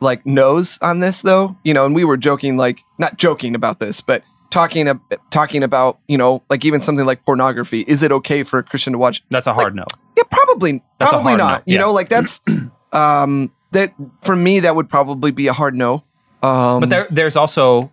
like 0.00 0.26
no's 0.26 0.78
on 0.82 1.00
this 1.00 1.22
though, 1.22 1.56
you 1.64 1.72
know, 1.72 1.86
and 1.86 1.94
we 1.94 2.04
were 2.04 2.18
joking 2.18 2.56
like 2.58 2.84
not 2.98 3.16
joking 3.16 3.54
about 3.54 3.80
this, 3.80 4.00
but 4.02 4.22
talking 4.50 4.88
ab- 4.88 5.00
talking 5.30 5.62
about 5.62 5.98
you 6.08 6.18
know 6.18 6.42
like 6.50 6.64
even 6.64 6.80
something 6.80 7.06
like 7.06 7.24
pornography. 7.24 7.80
Is 7.88 8.02
it 8.02 8.12
okay 8.12 8.42
for 8.42 8.58
a 8.58 8.62
Christian 8.62 8.92
to 8.92 8.98
watch? 8.98 9.22
That's 9.30 9.46
a 9.46 9.54
hard 9.54 9.74
no. 9.74 9.84
Yeah, 10.16 10.24
probably 10.30 10.82
That's 10.98 11.10
probably 11.10 11.36
not. 11.36 11.66
no, 11.66 11.72
You 11.72 11.78
yeah. 11.78 11.84
know, 11.86 11.92
like 11.92 12.08
that's 12.10 12.40
um 12.92 13.50
that 13.72 13.94
for 14.22 14.36
me 14.36 14.60
that 14.60 14.76
would 14.76 14.88
probably 14.90 15.30
be 15.30 15.46
a 15.48 15.52
hard 15.54 15.74
no. 15.74 16.04
Um, 16.42 16.80
But 16.80 16.90
there, 16.90 17.06
there's 17.10 17.34
also 17.36 17.90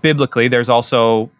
biblically, 0.00 0.48
there's 0.48 0.68
also 0.68 1.30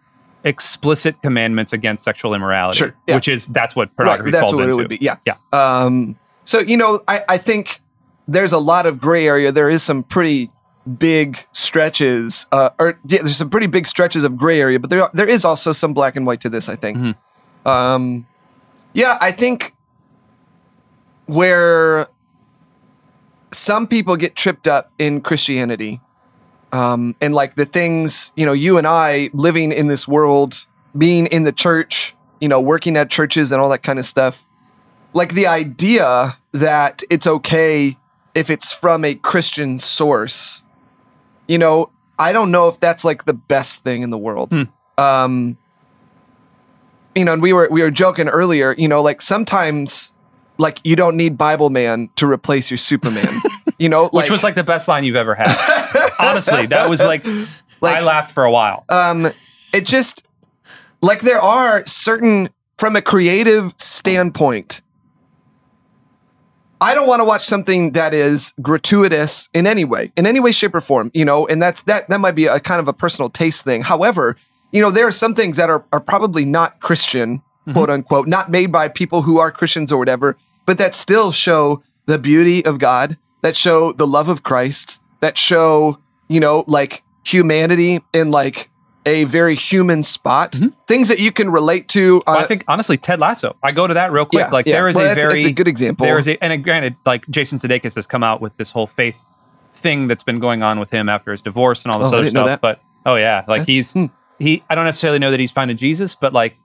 explicit 0.43 1.21
commandments 1.21 1.73
against 1.73 2.03
sexual 2.03 2.33
immorality, 2.33 2.77
Sure, 2.77 2.95
yeah. 3.07 3.15
which 3.15 3.27
is 3.27 3.47
that's 3.47 3.75
what 3.75 3.89
right, 3.89 3.95
pornography 3.97 4.31
that's 4.31 4.41
falls 4.41 4.55
what 4.55 4.63
into. 4.63 4.73
it 4.73 4.75
would 4.75 4.89
be. 4.89 4.97
Yeah, 5.01 5.15
Yeah. 5.25 5.35
Um, 5.51 6.17
so 6.43 6.59
you 6.59 6.75
know, 6.77 6.99
I, 7.07 7.21
I 7.29 7.37
think 7.37 7.79
there's 8.27 8.51
a 8.51 8.57
lot 8.59 8.85
of 8.85 8.99
gray 8.99 9.27
area. 9.27 9.51
There 9.51 9.69
is 9.69 9.83
some 9.83 10.03
pretty 10.03 10.49
big 10.97 11.39
stretches, 11.53 12.45
uh, 12.51 12.69
or 12.79 12.99
yeah, 13.07 13.19
there's 13.19 13.37
some 13.37 13.49
pretty 13.49 13.67
big 13.67 13.87
stretches 13.87 14.23
of 14.25 14.35
gray 14.37 14.59
area, 14.59 14.79
but 14.79 14.89
there 14.89 15.07
there 15.13 15.27
is 15.29 15.45
also 15.45 15.71
some 15.73 15.93
black 15.93 16.15
and 16.17 16.25
white 16.25 16.41
to 16.41 16.49
this. 16.49 16.67
I 16.69 16.75
think. 16.75 16.97
Mhm. 16.97 17.15
Um, 17.65 18.25
yeah, 18.93 19.17
I 19.21 19.31
think 19.31 19.73
where 21.25 22.07
some 23.51 23.87
people 23.87 24.15
get 24.17 24.35
tripped 24.35 24.67
up 24.67 24.91
in 24.99 25.21
Christianity, 25.21 26.01
um, 26.73 27.15
and 27.21 27.33
like 27.33 27.55
the 27.55 27.65
things 27.65 28.33
you 28.35 28.45
know, 28.45 28.53
you 28.53 28.77
and 28.77 28.85
I 28.85 29.29
living 29.33 29.71
in 29.71 29.87
this 29.87 30.07
world, 30.07 30.65
being 30.97 31.27
in 31.27 31.43
the 31.43 31.53
church, 31.53 32.13
you 32.41 32.49
know, 32.49 32.59
working 32.59 32.97
at 32.97 33.09
churches 33.09 33.53
and 33.53 33.61
all 33.61 33.69
that 33.69 33.83
kind 33.83 33.99
of 33.99 34.05
stuff 34.05 34.45
like 35.13 35.33
the 35.33 35.47
idea 35.47 36.37
that 36.51 37.03
it's 37.09 37.27
okay 37.27 37.97
if 38.35 38.49
it's 38.49 38.71
from 38.71 39.05
a 39.05 39.15
Christian 39.15 39.77
source, 39.77 40.63
you 41.47 41.57
know, 41.57 41.91
I 42.17 42.33
don't 42.33 42.51
know 42.51 42.67
if 42.67 42.79
that's 42.79 43.05
like 43.05 43.25
the 43.25 43.33
best 43.33 43.83
thing 43.83 44.01
in 44.01 44.09
the 44.09 44.17
world. 44.17 44.51
Hmm. 44.51 44.63
Um, 44.97 45.57
you 47.15 47.25
know, 47.25 47.33
and 47.33 47.41
we 47.41 47.53
were 47.53 47.67
we 47.71 47.81
were 47.81 47.91
joking 47.91 48.27
earlier, 48.27 48.73
you 48.77 48.87
know, 48.87 49.01
like 49.01 49.21
sometimes 49.21 50.13
like 50.57 50.79
you 50.83 50.95
don't 50.95 51.15
need 51.15 51.37
Bible 51.37 51.69
man 51.69 52.09
to 52.15 52.27
replace 52.27 52.71
your 52.71 52.77
Superman. 52.77 53.41
you 53.77 53.89
know, 53.89 54.09
Which 54.09 54.31
was 54.31 54.43
like 54.43 54.55
the 54.55 54.63
best 54.63 54.87
line 54.87 55.03
you've 55.03 55.15
ever 55.15 55.35
had. 55.35 55.47
Honestly, 56.19 56.65
that 56.67 56.89
was 56.89 57.03
like, 57.03 57.25
Like- 57.81 57.97
I 57.97 58.01
laughed 58.01 58.31
for 58.31 58.43
a 58.45 58.51
while. 58.51 58.85
um 58.89 59.27
it 59.73 59.85
just 59.85 60.25
like 61.01 61.21
there 61.21 61.39
are 61.41 61.85
certain 61.85 62.49
from 62.77 62.95
a 62.95 63.01
creative 63.01 63.73
standpoint 63.77 64.81
I 66.81 66.93
don't 66.95 67.07
want 67.07 67.21
to 67.21 67.25
watch 67.25 67.45
something 67.45 67.93
that 67.93 68.13
is 68.13 68.53
gratuitous 68.61 69.47
in 69.53 69.65
any 69.67 69.85
way, 69.85 70.11
in 70.17 70.27
any 70.27 70.41
way, 70.41 70.51
shape, 70.51 70.75
or 70.75 70.81
form, 70.81 71.11
you 71.13 71.23
know, 71.23 71.47
and 71.47 71.61
that's 71.61 71.81
that 71.83 72.09
that 72.09 72.19
might 72.19 72.35
be 72.35 72.45
a 72.47 72.59
kind 72.59 72.81
of 72.81 72.89
a 72.89 72.93
personal 72.93 73.29
taste 73.29 73.63
thing. 73.63 73.83
However, 73.83 74.35
you 74.73 74.81
know, 74.81 74.91
there 74.91 75.07
are 75.07 75.11
some 75.13 75.33
things 75.33 75.55
that 75.57 75.69
are 75.69 75.85
are 75.93 76.01
probably 76.01 76.43
not 76.43 76.81
Christian, 76.81 77.41
quote 77.71 77.89
unquote, 77.89 78.27
not 78.27 78.51
made 78.51 78.69
by 78.71 78.89
people 78.89 79.21
who 79.21 79.39
are 79.39 79.49
Christians 79.49 79.93
or 79.93 79.97
whatever, 79.97 80.35
but 80.65 80.77
that 80.77 80.93
still 80.93 81.31
show 81.31 81.81
the 82.05 82.19
beauty 82.19 82.65
of 82.65 82.79
God, 82.79 83.17
that 83.43 83.55
show 83.55 83.93
the 83.93 84.07
love 84.07 84.27
of 84.27 84.43
Christ, 84.43 84.99
that 85.21 85.37
show, 85.37 85.99
you 86.33 86.39
know, 86.39 86.63
like 86.67 87.03
humanity 87.23 87.99
in 88.13 88.31
like 88.31 88.69
a 89.05 89.25
very 89.25 89.53
human 89.55 90.03
spot. 90.03 90.55
Things 90.87 91.09
that 91.09 91.19
you 91.19 91.31
can 91.31 91.49
relate 91.51 91.87
to. 91.89 92.21
Well, 92.25 92.37
I 92.39 92.45
think 92.45 92.63
honestly, 92.67 92.97
Ted 92.97 93.19
Lasso. 93.19 93.55
I 93.61 93.71
go 93.71 93.85
to 93.85 93.93
that 93.93 94.11
real 94.11 94.25
quick. 94.25 94.41
Yeah, 94.45 94.49
like 94.49 94.65
yeah. 94.65 94.73
there 94.73 94.87
is 94.87 94.95
Well, 94.95 95.05
a 95.05 95.09
that's- 95.09 95.25
very 95.25 95.41
that's 95.41 95.51
a 95.51 95.53
good 95.53 95.67
example. 95.67 96.05
There 96.05 96.17
is 96.17 96.27
a 96.27 96.43
and 96.43 96.63
granted, 96.63 96.95
like 97.05 97.27
Jason 97.29 97.59
Sudeikis 97.59 97.95
has 97.95 98.07
come 98.07 98.23
out 98.23 98.41
with 98.41 98.55
this 98.57 98.71
whole 98.71 98.87
faith 98.87 99.19
thing 99.75 100.07
that's 100.07 100.23
been 100.23 100.39
going 100.39 100.63
on 100.63 100.79
with 100.79 100.89
him 100.91 101.09
after 101.09 101.31
his 101.31 101.41
divorce 101.41 101.83
and 101.83 101.91
all 101.93 101.99
this 101.99 102.11
Oh, 102.11 102.17
other 102.17 102.29
stuff. 102.29 102.61
But 102.61 102.81
oh 103.05 103.15
yeah, 103.15 103.43
like 103.47 103.65
he's 103.67 103.93
hmm. 103.93 104.05
he. 104.39 104.63
I 104.69 104.75
don't 104.75 104.85
necessarily 104.85 105.19
know 105.19 105.31
that 105.31 105.39
he's 105.39 105.51
finding 105.51 105.77
Jesus, 105.77 106.15
but 106.15 106.33
like 106.33 106.55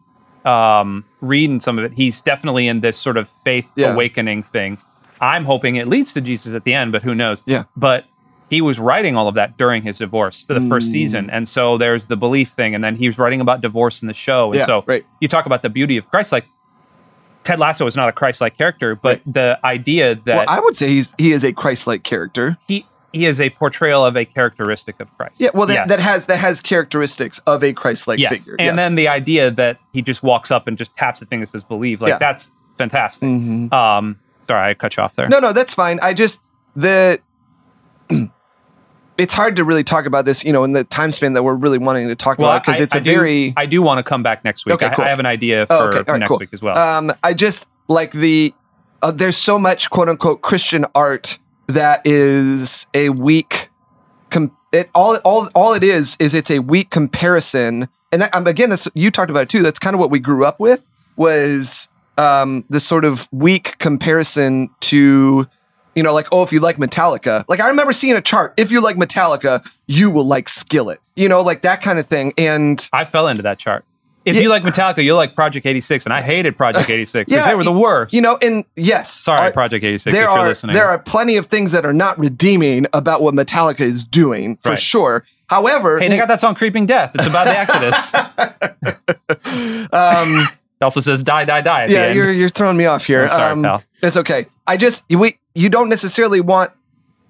um 0.44 1.04
reading 1.20 1.60
some 1.60 1.78
of 1.78 1.84
it, 1.84 1.92
he's 1.92 2.20
definitely 2.22 2.68
in 2.68 2.80
this 2.80 2.96
sort 2.96 3.16
of 3.16 3.28
faith 3.28 3.70
Yeah. 3.76 3.92
awakening 3.92 4.44
thing. 4.44 4.78
I'm 5.20 5.44
hoping 5.44 5.76
it 5.76 5.88
leads 5.88 6.12
to 6.12 6.20
Jesus 6.20 6.54
at 6.54 6.62
the 6.64 6.72
end, 6.74 6.92
but 6.92 7.02
who 7.02 7.14
knows? 7.14 7.42
Yeah. 7.44 7.64
But 7.76 8.04
he 8.50 8.60
was 8.60 8.78
writing 8.78 9.14
all 9.16 9.28
of 9.28 9.34
that 9.34 9.56
during 9.58 9.82
his 9.82 9.98
divorce 9.98 10.42
for 10.44 10.54
the 10.54 10.60
Mm. 10.60 10.68
first 10.68 10.90
season. 10.90 11.28
And 11.30 11.48
so 11.48 11.76
there's 11.78 12.06
the 12.06 12.16
belief 12.16 12.48
thing. 12.50 12.74
And 12.74 12.82
then 12.82 12.96
he 12.96 13.06
was 13.06 13.18
writing 13.18 13.40
about 13.40 13.60
divorce 13.60 14.00
in 14.02 14.08
the 14.08 14.14
show. 14.14 14.46
And 14.52 14.60
Yeah, 14.60 14.66
so 14.66 14.84
right. 14.86 15.04
you 15.20 15.28
talk 15.28 15.44
about 15.46 15.62
the 15.62 15.68
beauty 15.70 15.96
of 15.98 16.10
Christ. 16.10 16.32
Like 16.32 16.46
Ted 17.44 17.58
Lasso 17.58 17.86
is 17.86 17.96
not 17.96 18.08
a 18.08 18.12
Christ 18.12 18.40
like 18.40 18.56
character, 18.58 18.94
but 18.94 19.20
the 19.26 19.58
idea 19.64 20.14
that 20.14 20.36
well, 20.36 20.44
I 20.48 20.60
would 20.60 20.76
say 20.76 20.88
he's 20.88 21.14
he 21.18 21.30
is 21.32 21.44
a 21.44 21.52
Christ-like 21.52 22.02
character. 22.04 22.56
he 22.68 22.84
he 23.12 23.24
is 23.24 23.40
a 23.40 23.48
portrayal 23.50 24.04
of 24.04 24.16
a 24.18 24.26
characteristic 24.26 25.00
of 25.00 25.14
Christ. 25.16 25.36
Yeah, 25.38 25.48
well, 25.54 25.66
that, 25.66 25.72
Yes. 25.74 25.88
that 25.88 26.00
has 26.00 26.24
that 26.26 26.38
has 26.40 26.60
characteristics 26.60 27.38
of 27.46 27.64
a 27.64 27.72
Christ-like 27.72 28.18
yes. 28.18 28.30
figure. 28.36 28.56
And 28.58 28.66
yes. 28.66 28.76
then 28.76 28.96
the 28.96 29.08
idea 29.08 29.50
that 29.50 29.78
he 29.94 30.02
just 30.02 30.22
walks 30.22 30.50
up 30.50 30.68
and 30.68 30.76
just 30.76 30.94
taps 30.94 31.20
the 31.20 31.26
thing 31.26 31.40
that 31.40 31.48
says 31.48 31.62
believe, 31.64 32.02
like 32.02 32.10
Yeah. 32.10 32.18
that's 32.18 32.50
fantastic. 32.76 33.26
Mhm. 33.28 33.72
Um, 33.72 34.16
sorry, 34.46 34.70
I 34.70 34.74
cut 34.74 34.96
you 34.98 35.02
off 35.02 35.14
there. 35.16 35.28
no, 35.28 35.38
no, 35.40 35.52
that's 35.54 35.72
fine. 35.72 35.98
I 36.02 36.12
just 36.12 36.42
the 36.76 37.18
it's 39.18 39.34
hard 39.34 39.56
to 39.56 39.64
really 39.64 39.82
talk 39.84 40.06
about 40.06 40.24
this, 40.24 40.44
you 40.44 40.52
know, 40.52 40.62
in 40.64 40.72
the 40.72 40.84
time 40.84 41.10
span 41.12 41.32
that 41.34 41.42
we're 41.42 41.56
really 41.56 41.78
wanting 41.78 42.06
to 42.08 42.14
talk 42.14 42.38
well, 42.38 42.50
about 42.52 42.64
because 42.64 42.80
I- 42.80 42.84
it's 42.84 42.94
I 42.94 42.98
a 42.98 43.00
do- 43.00 43.14
very 43.14 43.52
I 43.56 43.66
do 43.66 43.82
want 43.82 43.98
to 43.98 44.02
come 44.02 44.22
back 44.22 44.44
next 44.44 44.64
week. 44.64 44.74
Okay, 44.76 44.86
I, 44.86 44.94
cool. 44.94 45.04
I 45.04 45.08
have 45.08 45.18
an 45.18 45.26
idea 45.26 45.66
for 45.66 45.72
Oh, 45.74 45.86
okay. 45.88 46.10
Right, 46.12 46.18
next 46.20 46.28
cool. 46.28 46.38
week 46.38 46.50
as 46.52 46.62
well. 46.62 46.78
Um, 46.78 47.12
I 47.22 47.34
just 47.34 47.66
like 47.88 48.12
the 48.12 48.54
uh, 49.02 49.10
there's 49.10 49.36
so 49.36 49.58
much 49.58 49.90
quote 49.90 50.08
unquote 50.08 50.40
Christian 50.40 50.84
art 50.94 51.38
that 51.66 52.00
is 52.06 52.86
a 52.94 53.10
weak. 53.10 53.68
Com- 54.30 54.52
it 54.72 54.88
all 54.94 55.16
all 55.24 55.48
all 55.54 55.74
it 55.74 55.82
is 55.82 56.16
is 56.20 56.34
it's 56.34 56.50
a 56.50 56.58
weak 56.60 56.90
comparison, 56.90 57.88
and 58.12 58.22
that, 58.22 58.34
um, 58.34 58.46
again, 58.46 58.70
that's 58.70 58.86
you 58.94 59.10
talked 59.10 59.30
about 59.30 59.42
it 59.44 59.48
too. 59.48 59.62
That's 59.62 59.78
kind 59.78 59.94
of 59.94 60.00
what 60.00 60.10
we 60.10 60.18
grew 60.20 60.44
up 60.44 60.60
with 60.60 60.84
was 61.16 61.88
um, 62.18 62.64
this 62.70 62.84
sort 62.86 63.04
of 63.04 63.28
weak 63.32 63.78
comparison 63.78 64.70
to. 64.80 65.46
You 65.98 66.04
know, 66.04 66.14
like, 66.14 66.28
oh, 66.30 66.44
if 66.44 66.52
you 66.52 66.60
like 66.60 66.76
Metallica, 66.76 67.44
like 67.48 67.58
I 67.58 67.66
remember 67.66 67.92
seeing 67.92 68.16
a 68.16 68.20
chart. 68.20 68.54
If 68.56 68.70
you 68.70 68.80
like 68.80 68.94
Metallica, 68.94 69.68
you 69.88 70.10
will 70.12 70.24
like 70.24 70.48
Skillet. 70.48 71.00
You 71.16 71.28
know, 71.28 71.42
like 71.42 71.62
that 71.62 71.82
kind 71.82 71.98
of 71.98 72.06
thing. 72.06 72.32
And 72.38 72.88
I 72.92 73.04
fell 73.04 73.26
into 73.26 73.42
that 73.42 73.58
chart. 73.58 73.84
If 74.24 74.36
Yeah. 74.36 74.42
you 74.42 74.48
like 74.48 74.62
Metallica, 74.62 75.02
you'll 75.02 75.16
like 75.16 75.34
Project 75.34 75.66
86, 75.66 76.04
and 76.04 76.12
I 76.12 76.20
hated 76.20 76.56
Project 76.56 76.88
86 76.88 77.30
because 77.32 77.44
Yeah, 77.44 77.50
they 77.50 77.56
were 77.56 77.64
the 77.64 77.72
worst. 77.72 78.14
you 78.14 78.20
know, 78.20 78.38
and 78.42 78.64
yes, 78.76 79.10
Sorry, 79.10 79.40
I- 79.40 79.50
Project 79.50 79.82
86, 79.84 80.14
there 80.14 80.24
if 80.24 80.28
you're 80.30 80.38
are 80.38 80.46
listening. 80.48 80.74
there 80.74 80.86
are 80.86 80.98
plenty 80.98 81.36
of 81.36 81.46
things 81.46 81.72
that 81.72 81.84
are 81.84 81.92
not 81.94 82.16
redeeming 82.18 82.86
about 82.92 83.20
what 83.22 83.34
Metallica 83.34 83.80
is 83.80 84.04
doing 84.04 84.56
for 84.62 84.70
Right. 84.70 84.78
sure. 84.78 85.24
However, 85.48 85.98
hey, 85.98 86.08
they 86.08 86.16
got 86.18 86.28
that 86.28 86.40
song 86.40 86.54
"Creeping 86.54 86.86
Death." 86.86 87.10
It's 87.14 87.26
about 87.26 87.46
the 87.46 87.58
Exodus. 87.58 88.12
um, 89.92 90.46
it 90.80 90.82
also 90.82 91.00
says 91.00 91.22
"Die, 91.22 91.44
die, 91.44 91.60
die." 91.62 91.82
At 91.82 91.86
the 91.88 91.92
yeah, 91.94 92.12
you're 92.12 92.30
you're 92.30 92.48
throwing 92.48 92.76
me 92.76 92.86
off 92.86 93.06
here. 93.06 93.24
I'm 93.24 93.30
sorry, 93.30 93.52
um, 93.52 93.62
pal. 93.62 93.82
It's 94.02 94.16
okay. 94.18 94.46
I 94.66 94.76
just 94.76 95.04
we 95.08 95.38
you 95.58 95.68
don't 95.68 95.88
necessarily 95.88 96.40
want. 96.40 96.70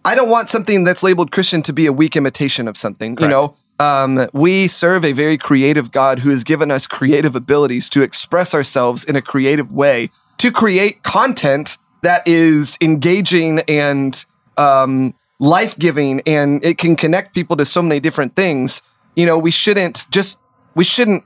I 0.04 0.14
don't 0.14 0.30
want 0.30 0.50
something 0.50 0.84
that's 0.84 1.02
labeled 1.02 1.32
Christian 1.32 1.62
to 1.62 1.72
be 1.72 1.86
a 1.86 1.92
weak 1.92 2.14
imitation 2.14 2.68
of 2.68 2.76
something. 2.76 3.16
Correct. 3.16 3.22
You 3.22 3.28
know, 3.28 3.56
um, 3.80 4.28
we 4.32 4.68
serve 4.68 5.04
a 5.04 5.12
very 5.12 5.38
creative 5.38 5.90
God 5.92 6.20
who 6.20 6.30
has 6.30 6.44
given 6.44 6.70
us 6.70 6.86
creative 6.86 7.34
abilities 7.34 7.88
to 7.90 8.02
express 8.02 8.54
ourselves 8.54 9.02
in 9.02 9.16
a 9.16 9.22
creative 9.22 9.72
way, 9.72 10.10
to 10.38 10.52
create 10.52 11.02
content 11.02 11.78
that 12.02 12.26
is 12.28 12.76
engaging 12.80 13.60
and 13.66 14.24
um, 14.56 15.14
life 15.38 15.78
giving, 15.78 16.20
and 16.26 16.64
it 16.64 16.78
can 16.78 16.96
connect 16.96 17.34
people 17.34 17.56
to 17.56 17.64
so 17.64 17.80
many 17.82 17.98
different 17.98 18.36
things. 18.36 18.82
you 19.16 19.26
know, 19.26 19.38
we 19.38 19.50
shouldn't 19.50 20.06
just 20.10 20.38
we 20.74 20.84
shouldn't 20.84 21.24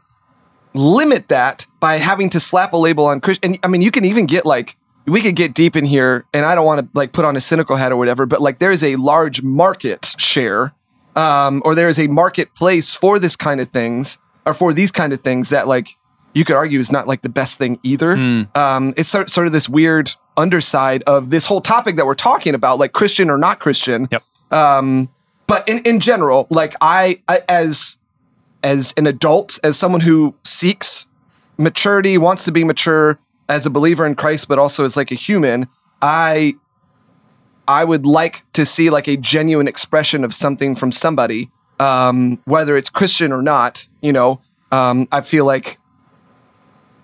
limit 0.72 1.28
that 1.28 1.66
by 1.80 1.96
having 1.96 2.30
to 2.30 2.40
slap 2.40 2.72
a 2.72 2.76
label 2.76 3.06
on 3.06 3.20
Christian. 3.20 3.52
And 3.52 3.60
I 3.62 3.68
mean, 3.68 3.82
you 3.82 3.90
can 3.90 4.04
even 4.04 4.24
get 4.24 4.46
like 4.46 4.76
we 5.06 5.20
could 5.20 5.36
get 5.36 5.54
deep 5.54 5.76
in 5.76 5.84
here, 5.84 6.24
and 6.32 6.44
I 6.44 6.54
don't 6.54 6.66
want 6.66 6.80
to 6.80 6.88
like 6.94 7.12
put 7.12 7.24
on 7.24 7.36
a 7.36 7.40
cynical 7.40 7.76
hat 7.76 7.92
or 7.92 7.96
whatever, 7.96 8.26
but 8.26 8.40
like 8.40 8.58
there 8.58 8.70
is 8.70 8.84
a 8.84 8.96
large 8.96 9.42
market 9.42 10.14
share, 10.18 10.74
um, 11.16 11.60
or 11.64 11.74
there 11.74 11.88
is 11.88 11.98
a 11.98 12.06
marketplace 12.06 12.94
for 12.94 13.18
this 13.18 13.36
kind 13.36 13.60
of 13.60 13.68
things, 13.68 14.18
or 14.46 14.54
for 14.54 14.72
these 14.72 14.92
kind 14.92 15.12
of 15.12 15.20
things 15.20 15.48
that 15.48 15.66
like 15.66 15.88
you 16.34 16.44
could 16.44 16.56
argue 16.56 16.78
is 16.78 16.92
not 16.92 17.06
like 17.06 17.22
the 17.22 17.28
best 17.28 17.58
thing 17.58 17.78
either. 17.82 18.16
Mm. 18.16 18.56
Um, 18.56 18.94
it's 18.96 19.10
sort, 19.10 19.28
sort 19.30 19.46
of 19.46 19.52
this 19.52 19.68
weird 19.68 20.10
underside 20.36 21.02
of 21.02 21.30
this 21.30 21.46
whole 21.46 21.60
topic 21.60 21.96
that 21.96 22.06
we're 22.06 22.14
talking 22.14 22.54
about, 22.54 22.78
like 22.78 22.92
Christian 22.92 23.28
or 23.28 23.38
not 23.38 23.60
Christian. 23.60 24.08
Yep. 24.10 24.22
Um, 24.50 25.08
but 25.46 25.68
in, 25.68 25.80
in 25.84 26.00
general, 26.00 26.46
like 26.50 26.74
I, 26.80 27.20
I 27.28 27.40
as 27.48 27.98
as 28.62 28.94
an 28.96 29.06
adult, 29.06 29.58
as 29.64 29.76
someone 29.76 30.00
who 30.00 30.34
seeks 30.44 31.06
maturity, 31.58 32.16
wants 32.16 32.44
to 32.44 32.52
be 32.52 32.64
mature 32.64 33.18
as 33.48 33.66
a 33.66 33.70
believer 33.70 34.06
in 34.06 34.14
Christ, 34.14 34.48
but 34.48 34.58
also 34.58 34.84
as 34.84 34.96
like 34.96 35.10
a 35.10 35.14
human, 35.16 35.66
I 36.00 36.54
I 37.68 37.84
would 37.84 38.06
like 38.06 38.44
to 38.54 38.66
see 38.66 38.90
like 38.90 39.06
a 39.08 39.16
genuine 39.16 39.68
expression 39.68 40.24
of 40.24 40.34
something 40.34 40.74
from 40.74 40.90
somebody, 40.92 41.50
um, 41.78 42.40
whether 42.44 42.76
it's 42.76 42.90
Christian 42.90 43.32
or 43.32 43.42
not. 43.42 43.86
You 44.00 44.12
know, 44.12 44.40
um, 44.72 45.06
I 45.12 45.20
feel 45.20 45.44
like, 45.46 45.78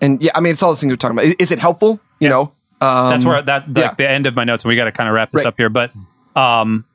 and 0.01 0.21
yeah, 0.21 0.31
I 0.35 0.39
mean, 0.39 0.51
it's 0.53 0.63
all 0.63 0.71
the 0.71 0.77
things 0.77 0.91
we're 0.91 0.97
talking 0.97 1.15
about. 1.17 1.25
Is, 1.25 1.35
is 1.39 1.51
it 1.51 1.59
helpful? 1.59 1.99
You 2.19 2.27
Yeah. 2.27 2.29
know, 2.29 2.41
um, 2.81 3.09
That's 3.11 3.25
where 3.25 3.41
that 3.41 3.67
like 3.73 3.77
yeah. 3.77 3.93
the 3.95 4.09
end 4.09 4.25
of 4.27 4.35
my 4.35 4.43
notes. 4.43 4.63
and 4.63 4.69
We 4.69 4.75
got 4.75 4.85
to 4.85 4.91
kind 4.91 5.07
of 5.09 5.15
wrap 5.15 5.31
this 5.31 5.43
Right. 5.43 5.47
up 5.49 5.55
here, 5.57 5.69
but 5.69 5.91
um, 6.35 6.85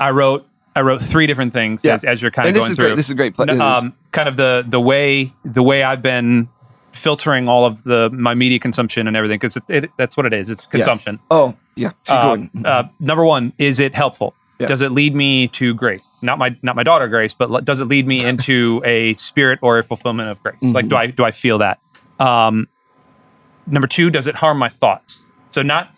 I 0.00 0.10
wrote 0.10 0.46
I 0.74 0.80
wrote 0.82 1.00
three 1.00 1.26
different 1.26 1.54
things 1.54 1.82
Yeah. 1.84 1.94
as, 1.94 2.04
as 2.04 2.20
you're 2.20 2.30
kind 2.30 2.46
of 2.46 2.48
and 2.50 2.56
this 2.56 2.62
going 2.64 2.70
is 2.72 2.76
through. 2.76 2.86
great. 2.88 2.96
This 2.96 3.06
is 3.06 3.10
a 3.12 3.14
great. 3.14 3.34
Pla- 3.34 3.44
N- 3.44 3.48
this 3.48 3.54
is- 3.56 3.60
um, 3.84 3.94
kind 4.12 4.28
of 4.28 4.36
the 4.36 4.64
the 4.66 4.80
way 4.80 5.32
the 5.44 5.62
way 5.62 5.82
I've 5.82 6.02
been 6.02 6.48
filtering 6.96 7.48
all 7.48 7.64
of 7.64 7.82
the 7.84 8.10
my 8.10 8.34
media 8.34 8.58
consumption 8.58 9.06
and 9.06 9.16
everything 9.16 9.36
because 9.38 9.56
it, 9.56 9.62
it, 9.68 9.90
that's 9.96 10.16
what 10.16 10.26
it 10.26 10.32
is. 10.32 10.50
It's 10.50 10.64
consumption. 10.66 11.18
oh 11.30 11.54
yeah, 11.76 11.90
Uh, 12.10 12.38
uh, 12.64 12.84
number 13.00 13.24
one, 13.24 13.52
is 13.58 13.78
it 13.80 13.94
helpful? 13.94 14.34
Yeah. 14.58 14.68
Does 14.68 14.80
it 14.80 14.92
lead 14.92 15.14
me 15.14 15.48
to 15.48 15.74
grace? 15.74 16.00
Not 16.22 16.38
my 16.38 16.56
not 16.62 16.74
my 16.76 16.82
daughter 16.82 17.06
Grace, 17.08 17.34
but 17.34 17.50
le- 17.50 17.60
does 17.62 17.78
it 17.80 17.84
lead 17.84 18.06
me 18.06 18.24
into 18.24 18.80
a 18.86 19.12
spirit 19.14 19.58
or 19.60 19.78
a 19.78 19.82
fulfillment 19.82 20.30
of 20.30 20.42
grace? 20.42 20.56
Like, 20.62 20.86
Mm-hmm. 20.86 20.88
do 20.88 20.96
I 20.96 21.06
do 21.08 21.24
I 21.24 21.30
feel 21.30 21.58
that? 21.58 21.78
Um, 22.18 22.66
number 23.66 23.86
two, 23.86 24.08
does 24.10 24.26
it 24.26 24.34
harm 24.36 24.58
my 24.58 24.70
thoughts? 24.70 25.22
So 25.50 25.60
not 25.62 25.90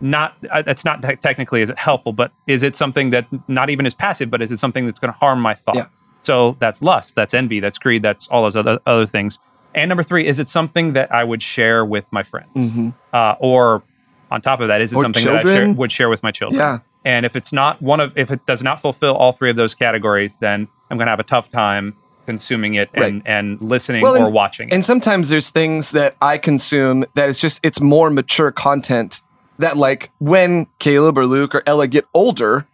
not 0.00 0.34
uh, 0.50 0.62
that's 0.62 0.84
not 0.84 1.02
te- 1.02 1.16
technically 1.16 1.60
is 1.62 1.68
it 1.70 1.78
helpful, 1.78 2.12
but 2.14 2.32
is 2.46 2.62
it 2.62 2.74
something 2.74 3.10
that 3.10 3.26
not 3.48 3.68
even 3.70 3.84
is 3.86 3.94
passive, 3.94 4.30
but 4.30 4.40
is 4.42 4.50
it 4.50 4.58
something 4.58 4.86
that's 4.86 4.98
going 4.98 5.12
to 5.12 5.18
harm 5.18 5.40
my 5.40 5.54
thoughts? 5.54 5.76
Yeah. 5.78 5.86
So 6.22 6.56
that's 6.58 6.80
lust, 6.80 7.14
that's 7.14 7.34
envy, 7.34 7.60
that's 7.60 7.76
greed, 7.78 8.02
that's 8.02 8.28
all 8.28 8.42
those 8.44 8.56
other 8.56 8.80
other 8.86 9.04
things. 9.06 9.38
And 9.74 9.88
number 9.88 10.02
three, 10.02 10.26
is 10.26 10.38
it 10.38 10.48
something 10.48 10.92
that 10.92 11.12
I 11.12 11.24
would 11.24 11.42
share 11.42 11.84
with 11.84 12.10
my 12.12 12.22
friends? 12.22 12.48
Mhm. 12.54 12.94
uh, 13.12 13.34
or 13.40 13.82
on 14.30 14.40
top 14.40 14.60
of 14.60 14.68
that, 14.68 14.80
is 14.80 14.92
it 14.92 14.96
Or 14.96 15.02
something 15.02 15.24
that 15.24 15.44
I 15.46 15.54
share, 15.54 15.72
would 15.74 15.92
share 15.92 16.08
with 16.08 16.22
my 16.22 16.30
children? 16.30 16.58
Yeah. 16.60 16.78
And 17.04 17.26
if 17.26 17.36
it's 17.36 17.52
not 17.52 17.82
one 17.82 18.00
of, 18.00 18.16
if 18.16 18.30
it 18.30 18.46
does 18.46 18.62
not 18.62 18.80
fulfill 18.80 19.14
all 19.14 19.32
three 19.32 19.50
of 19.50 19.56
those 19.56 19.74
categories, 19.74 20.36
then 20.40 20.66
I'm 20.90 20.96
going 20.96 21.06
to 21.06 21.10
have 21.10 21.20
a 21.20 21.24
tough 21.24 21.50
time 21.50 21.94
consuming 22.26 22.74
it 22.74 22.88
and, 22.94 23.02
Right. 23.02 23.22
and 23.26 23.58
listening 23.60 24.02
Well, 24.02 24.16
or 24.16 24.24
and- 24.26 24.32
watching 24.34 24.68
it. 24.68 24.74
And 24.74 24.84
sometimes 24.84 25.28
there's 25.28 25.50
things 25.50 25.90
that 25.92 26.16
I 26.22 26.38
consume 26.38 27.04
that 27.14 27.28
it's 27.28 27.40
just 27.40 27.60
it's 27.62 27.80
more 27.80 28.08
mature 28.10 28.50
content 28.50 29.20
that 29.58 29.76
like 29.76 30.10
when 30.18 30.66
Caleb 30.78 31.18
or 31.18 31.26
Luke 31.26 31.54
or 31.54 31.62
Ella 31.66 31.86
get 31.86 32.06
older, 32.14 32.66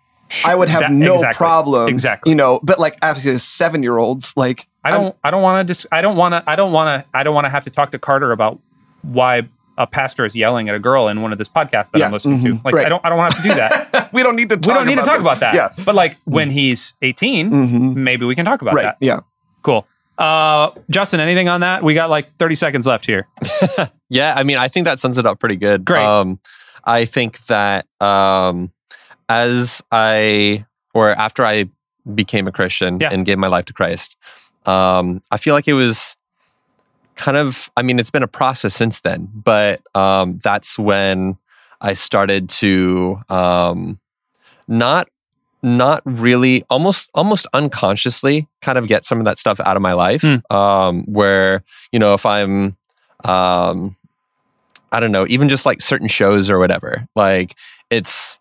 I 0.44 0.54
would 0.54 0.68
have 0.68 0.80
That- 0.82 0.92
no 0.92 1.14
exactly. 1.14 1.36
problem. 1.36 1.88
Exactly. 1.88 2.30
You 2.30 2.36
know, 2.36 2.60
but 2.62 2.78
like 2.78 2.96
after 3.02 3.32
the 3.32 3.38
seven 3.38 3.82
year 3.82 3.98
olds, 3.98 4.32
like 4.36 4.66
I 4.84 4.90
don't, 4.90 5.14
I 5.24 5.30
don't 5.30 5.42
want 5.42 5.66
to 5.66 5.70
just, 5.70 5.86
I 5.92 6.00
don't 6.00 6.16
want 6.16 6.32
to, 6.34 6.42
I 6.50 6.56
don't 6.56 6.72
want 6.72 6.88
to, 7.04 7.08
I 7.18 7.22
don't 7.22 7.34
want 7.34 7.44
to 7.46 7.48
have 7.50 7.64
to 7.64 7.70
talk 7.70 7.90
to 7.92 7.98
Carter 7.98 8.32
about 8.32 8.58
why 9.02 9.42
a 9.76 9.86
pastor 9.86 10.24
is 10.26 10.34
yelling 10.34 10.68
at 10.68 10.74
a 10.74 10.78
girl 10.78 11.08
in 11.08 11.22
one 11.22 11.32
of 11.32 11.38
this 11.38 11.48
podcasts 11.48 11.90
that 11.92 11.98
Yeah, 11.98 12.06
I'm 12.06 12.12
listening 12.12 12.42
to. 12.44 12.50
mhm, 12.54 12.64
Like, 12.64 12.74
right. 12.74 12.86
I 12.86 12.88
don't, 12.88 13.04
I 13.04 13.08
don't 13.08 13.18
want 13.18 13.30
to 13.32 13.36
have 13.36 13.44
to 13.44 13.48
do 13.50 13.54
that. 13.56 14.10
we 14.12 14.22
don't 14.22 14.36
need 14.36 14.50
to 14.50 14.56
talk 14.56 14.66
we 14.68 14.74
don't 14.74 14.86
need 14.86 14.96
to 14.98 15.02
talk 15.02 15.14
this. 15.18 15.22
about 15.22 15.40
that. 15.40 15.54
Yeah. 15.54 15.70
But 15.84 15.94
like 15.94 16.16
when 16.24 16.50
he's 16.50 16.94
18, 17.02 17.50
Mhm. 17.50 17.94
maybe 17.96 18.24
we 18.26 18.34
can 18.34 18.44
talk 18.44 18.62
about 18.62 18.74
Right. 18.74 18.82
that. 18.84 18.96
Yeah. 19.00 19.20
Cool. 19.62 19.86
Uh, 20.18 20.70
Justin, 20.90 21.20
anything 21.20 21.48
on 21.48 21.60
that? 21.62 21.82
We 21.82 21.94
got 21.94 22.10
like 22.10 22.36
30 22.38 22.54
seconds 22.54 22.86
left 22.86 23.06
here. 23.06 23.26
Yeah, 24.12 24.34
I 24.36 24.42
mean, 24.42 24.56
I 24.56 24.66
think 24.66 24.86
that 24.86 24.98
sums 24.98 25.18
it 25.18 25.24
up 25.26 25.38
pretty 25.38 25.54
good. 25.54 25.84
Great. 25.84 26.02
Um, 26.04 26.40
I 26.84 27.04
think 27.04 27.46
that 27.46 27.86
um, 28.00 28.72
as 29.30 29.80
I 29.92 30.66
or 30.92 31.12
after 31.12 31.46
I 31.46 31.70
became 32.14 32.48
a 32.48 32.52
Christian 32.52 32.98
Yeah. 33.00 33.10
and 33.12 33.24
gave 33.24 33.38
my 33.38 33.46
life 33.46 33.64
to 33.66 33.72
Christ, 33.72 34.16
um, 34.66 35.22
I 35.30 35.36
feel 35.38 35.54
like 35.54 35.68
it 35.68 35.74
was 35.74 36.16
kind 37.14 37.36
of. 37.36 37.70
I 37.76 37.82
mean, 37.82 37.98
it's 38.00 38.10
been 38.10 38.22
a 38.24 38.28
process 38.28 38.74
since 38.74 39.00
then, 39.00 39.28
but 39.32 39.80
um, 39.94 40.38
that's 40.42 40.78
when 40.78 41.38
I 41.80 41.94
started 41.94 42.48
to 42.60 43.20
um, 43.28 44.00
not 44.68 45.08
not 45.62 46.00
really 46.06 46.64
almost 46.70 47.10
almost 47.14 47.46
unconsciously 47.52 48.48
kind 48.62 48.78
of 48.78 48.86
get 48.88 49.04
some 49.04 49.18
of 49.18 49.26
that 49.26 49.36
stuff 49.38 49.60
out 49.60 49.76
of 49.76 49.82
my 49.82 49.92
life 49.92 50.22
Hmm. 50.22 50.36
um 50.56 51.04
where 51.04 51.62
you 51.92 51.98
know 51.98 52.14
if 52.14 52.24
i'm 52.24 52.78
um 53.24 53.94
i 54.90 55.00
don't 55.00 55.12
know 55.12 55.26
even 55.28 55.50
just 55.50 55.66
like 55.66 55.82
certain 55.82 56.08
shows 56.08 56.48
or 56.48 56.58
whatever 56.58 57.06
like 57.14 57.56
it's 57.90 58.38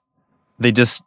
they 0.59 0.71
just 0.71 1.03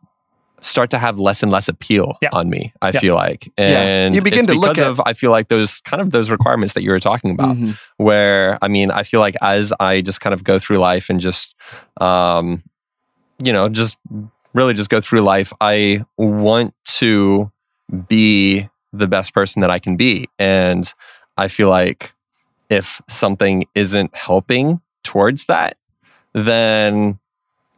start 0.61 0.91
to 0.91 0.99
have 0.99 1.19
less 1.19 1.43
and 1.43 1.51
less 1.51 1.69
appeal 1.69 2.17
Yeah. 2.23 2.29
on 2.33 2.49
me 2.49 2.73
i 2.81 2.91
Yeah. 2.91 3.01
feel 3.01 3.15
like 3.17 3.51
Yeah. 3.59 3.83
and 3.83 4.15
You 4.15 4.23
begin 4.23 4.41
it's 4.45 4.53
to 4.53 4.59
look 4.59 4.79
at- 4.79 4.87
of 4.87 5.01
i 5.05 5.13
feel 5.13 5.31
like 5.33 5.49
those 5.49 5.81
kind 5.81 6.01
of 6.01 6.13
those 6.13 6.31
requirements 6.31 6.75
that 6.75 6.83
you 6.85 6.91
were 6.91 7.01
talking 7.01 7.33
about 7.33 7.57
Mhm. 7.57 7.77
where 7.97 8.59
I 8.63 8.69
mean, 8.69 8.91
I 8.93 9.03
feel 9.03 9.19
like 9.21 9.35
as 9.43 9.73
I 9.81 10.03
just 10.03 10.21
kind 10.21 10.33
of 10.35 10.45
go 10.45 10.59
through 10.61 10.79
life 10.79 11.11
and 11.11 11.19
just, 11.21 11.55
um, 12.01 12.63
you 13.43 13.53
know, 13.53 13.69
just 13.69 13.97
really 14.55 14.73
just 14.75 14.89
go 14.89 15.01
through 15.01 15.23
life, 15.23 15.53
I 15.61 16.05
want 16.17 16.75
to 17.01 17.51
be 18.09 18.69
the 18.93 19.09
best 19.09 19.35
person 19.35 19.61
that 19.63 19.71
I 19.71 19.79
can 19.81 19.97
be. 19.97 20.29
And 20.39 20.93
I 21.37 21.49
feel 21.49 21.69
like 21.71 22.13
if 22.71 23.01
something 23.09 23.65
isn't 23.75 24.15
helping 24.15 24.81
towards 25.03 25.47
that, 25.47 25.77
then 26.35 27.19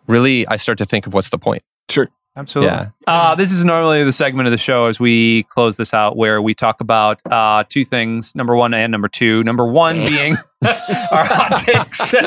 really 0.06 0.46
I 0.48 0.56
start 0.56 0.78
to 0.78 0.84
think 0.86 1.06
of 1.06 1.14
what's 1.14 1.30
the 1.30 1.38
point. 1.38 1.62
Sure. 1.88 2.08
Absolutely. 2.36 2.74
Yeah. 2.74 2.88
Uh, 3.06 3.36
this 3.36 3.52
is 3.52 3.64
normally 3.64 4.02
the 4.02 4.12
segment 4.12 4.48
of 4.48 4.50
the 4.50 4.58
show 4.58 4.86
as 4.86 4.98
we 4.98 5.44
close 5.44 5.76
this 5.76 5.94
out 5.94 6.16
where 6.16 6.42
we 6.42 6.52
talk 6.52 6.80
about 6.80 7.22
uh, 7.30 7.62
two 7.68 7.84
things 7.84 8.34
number 8.34 8.56
one 8.56 8.74
and 8.74 8.90
number 8.90 9.06
two. 9.06 9.44
Number 9.44 9.64
one 9.64 9.94
being 10.08 10.34
our 10.64 11.24
hot 11.24 11.56
takes. 11.58 12.12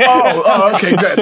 Oh, 0.00 0.42
oh, 0.46 0.74
okay, 0.76 0.96
good. 0.96 1.18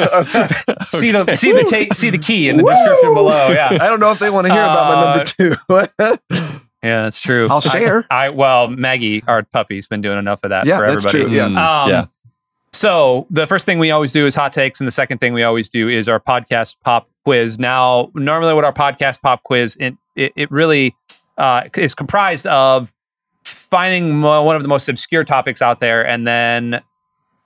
see 0.90 1.10
the 1.10 1.32
see 1.32 1.50
the 1.52 1.64
key, 1.64 1.88
see 1.94 2.10
the 2.10 2.18
key 2.18 2.48
in 2.48 2.56
the 2.58 2.62
description 2.62 3.14
below. 3.14 3.48
Yeah, 3.48 3.70
I 3.72 3.88
don't 3.88 3.98
know 3.98 4.12
if 4.12 4.18
they 4.20 4.30
want 4.30 4.46
to 4.46 4.52
hear 4.52 4.62
about 4.62 4.94
my 4.94 5.04
number 5.04 5.24
two. 5.24 5.56
yeah, 6.82 7.02
that's 7.02 7.20
true. 7.20 7.48
I'll 7.50 7.60
share. 7.60 8.04
I, 8.10 8.26
I 8.26 8.28
well, 8.30 8.68
Maggie, 8.68 9.24
our 9.26 9.42
puppy's 9.42 9.88
been 9.88 10.00
doing 10.00 10.18
enough 10.18 10.40
of 10.44 10.50
that 10.50 10.66
Yeah, 10.66 10.78
for 10.78 10.86
that's 10.90 11.06
everybody. 11.06 11.30
true. 11.34 11.36
Yeah. 11.36 11.82
Um, 11.82 11.90
yeah. 11.90 12.06
So 12.76 13.26
the 13.30 13.46
first 13.46 13.64
thing 13.64 13.78
we 13.78 13.90
always 13.90 14.12
do 14.12 14.26
is 14.26 14.34
hot 14.34 14.52
takes, 14.52 14.80
and 14.80 14.86
the 14.86 14.92
second 14.92 15.18
thing 15.18 15.32
we 15.32 15.42
always 15.42 15.68
do 15.70 15.88
is 15.88 16.08
our 16.08 16.20
podcast 16.20 16.74
pop 16.84 17.08
quiz. 17.24 17.58
Now, 17.58 18.10
normally, 18.14 18.52
what 18.52 18.64
our 18.64 18.72
podcast 18.72 19.22
pop 19.22 19.42
quiz 19.44 19.76
it 19.80 19.94
it, 20.14 20.32
it 20.36 20.50
really 20.50 20.94
uh, 21.38 21.68
is 21.74 21.94
comprised 21.94 22.46
of 22.46 22.92
finding 23.44 24.20
one 24.20 24.56
of 24.56 24.62
the 24.62 24.68
most 24.68 24.88
obscure 24.90 25.24
topics 25.24 25.62
out 25.62 25.80
there, 25.80 26.06
and 26.06 26.26
then 26.26 26.82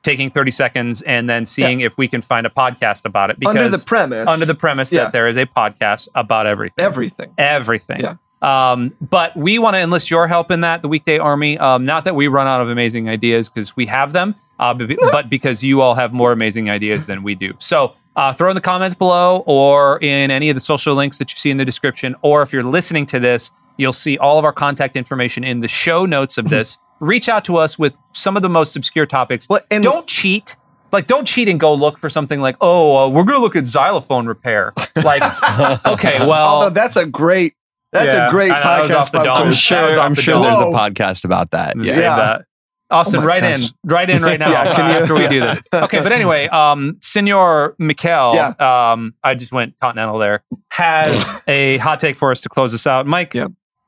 taking 0.03 0.31
thirty 0.31 0.51
seconds, 0.51 1.01
and 1.03 1.31
then 1.31 1.47
seeing 1.47 1.79
if 1.81 1.97
we 1.97 2.09
can 2.09 2.23
find 2.23 2.45
a 2.45 2.51
podcast 2.51 3.05
about 3.05 3.31
it. 3.31 3.39
Because 3.39 3.57
Under 3.57 3.69
the 3.69 3.85
premise. 3.87 4.29
under 4.29 4.47
the 4.47 4.55
premise 4.57 4.91
Yeah. 4.93 5.05
that 5.05 5.13
there 5.13 5.29
is 5.29 5.37
a 5.37 5.47
podcast 5.47 6.09
about 6.17 6.47
everything 6.47 6.85
everything. 6.85 7.33
everything. 7.39 8.01
Yeah. 8.01 8.15
Um, 8.43 8.93
but 9.01 9.37
we 9.37 9.59
want 9.59 9.75
to 9.75 9.81
enlist 9.81 10.11
your 10.11 10.27
help 10.27 10.51
in 10.51 10.63
that, 10.63 10.83
the 10.83 10.89
Weekday 10.89 11.19
Army. 11.19 11.59
Um, 11.59 11.85
not 11.85 12.05
that 12.05 12.15
we 12.15 12.27
run 12.29 12.47
out 12.47 12.61
of 12.61 12.69
amazing 12.71 13.09
ideas 13.09 13.51
because 13.51 13.77
we 13.77 13.87
have 13.87 14.13
them, 14.13 14.35
uh, 14.59 14.73
but, 14.75 14.91
but 15.13 15.29
because 15.29 15.63
you 15.63 15.81
all 15.83 15.95
have 15.95 16.13
more 16.13 16.33
amazing 16.33 16.71
ideas 16.71 17.07
than 17.07 17.23
we 17.23 17.35
do. 17.35 17.53
So 17.59 17.95
uh, 18.17 18.33
throw 18.33 18.51
in 18.51 18.55
the 18.55 18.61
comments 18.61 18.95
below 18.95 19.43
or 19.47 19.99
in 20.03 20.31
any 20.31 20.49
of 20.49 20.55
the 20.57 20.61
social 20.61 20.95
links 20.95 21.19
that 21.19 21.31
you 21.33 21.37
see 21.37 21.51
in 21.51 21.59
the 21.59 21.65
description. 21.65 22.15
Or 22.23 22.43
if 22.43 22.53
you're 22.53 22.63
listening 22.63 23.07
to 23.07 23.21
this, 23.21 23.51
you'll 23.77 23.93
see 23.93 24.19
all 24.19 24.39
of 24.39 24.45
our 24.45 24.53
contact 24.53 24.97
information 24.97 25.45
in 25.45 25.61
the 25.61 25.69
show 25.69 26.07
notes 26.07 26.39
of 26.39 26.49
this. 26.49 26.79
Reach 27.01 27.29
out 27.29 27.45
to 27.47 27.57
us 27.57 27.79
with 27.79 27.97
some 28.13 28.37
of 28.37 28.43
the 28.43 28.49
most 28.51 28.77
obscure 28.77 29.07
topics. 29.07 29.47
Well, 29.49 29.61
and- 29.71 29.83
don't 29.83 30.07
cheat. 30.07 30.57
Like, 30.93 31.07
don't 31.07 31.25
cheat 31.25 31.49
and 31.49 31.61
go 31.61 31.73
look 31.73 31.99
for 31.99 32.11
something 32.11 32.41
like, 32.41 32.57
oh, 32.61 33.05
uh, 33.05 33.09
we're 33.09 33.23
going 33.23 33.39
to 33.39 33.41
look 33.41 33.55
at 33.55 33.65
xylophone 33.65 34.27
repair. 34.27 34.73
Like, 34.97 35.23
okay, 35.87 36.19
well, 36.27 36.49
Although 36.49 36.71
that's 36.71 36.97
a 36.97 37.07
great, 37.07 37.55
that's 37.93 38.15
Yeah, 38.15 38.29
a 38.29 38.31
great 38.31 38.51
I 38.51 38.61
know, 38.61 38.63
that 38.63 38.83
was 38.83 38.91
podcast. 38.91 38.97
off 38.99 39.13
the. 39.13 39.19
I'm 39.19 39.43
quiz. 39.43 39.55
That 39.55 39.61
sure, 39.61 39.87
was 39.87 39.97
off 39.99 40.05
I'm 40.07 40.15
the 40.15 40.23
sure 40.23 40.43
there's 40.43 40.55
a 40.61 40.65
podcast 40.65 41.25
about 41.25 41.51
that. 41.53 41.75
Save 41.77 41.87
Yeah. 41.87 42.03
Yeah. 42.03 42.17
that. 42.17 42.45
Austin, 42.93 43.19
Oh 43.19 43.23
my 43.23 43.27
right 43.29 43.45
in, 43.45 43.61
right 43.85 44.11
in 44.11 44.21
right 44.23 44.41
now 44.41 44.51
Yeah, 44.51 44.75
can 44.75 44.91
you- 44.91 45.01
after 45.03 45.15
we 45.15 45.29
do 45.29 45.41
this. 45.41 45.61
Okay, 45.73 46.03
but 46.03 46.11
anyway, 46.11 46.49
um, 46.49 46.97
Senor 47.01 47.77
Mikel, 47.79 48.35
Yeah. 48.35 48.49
um, 48.93 49.15
I 49.23 49.35
just 49.37 49.53
went 49.53 49.79
continental 49.81 50.19
there, 50.19 50.43
has 50.71 51.41
a 51.47 51.77
hot 51.79 52.01
take 52.01 52.17
for 52.17 52.33
us 52.33 52.41
to 52.41 52.49
close 52.49 52.75
us 52.75 52.87
out. 52.89 53.07
Mike, 53.07 53.33
Yeah. 53.35 53.47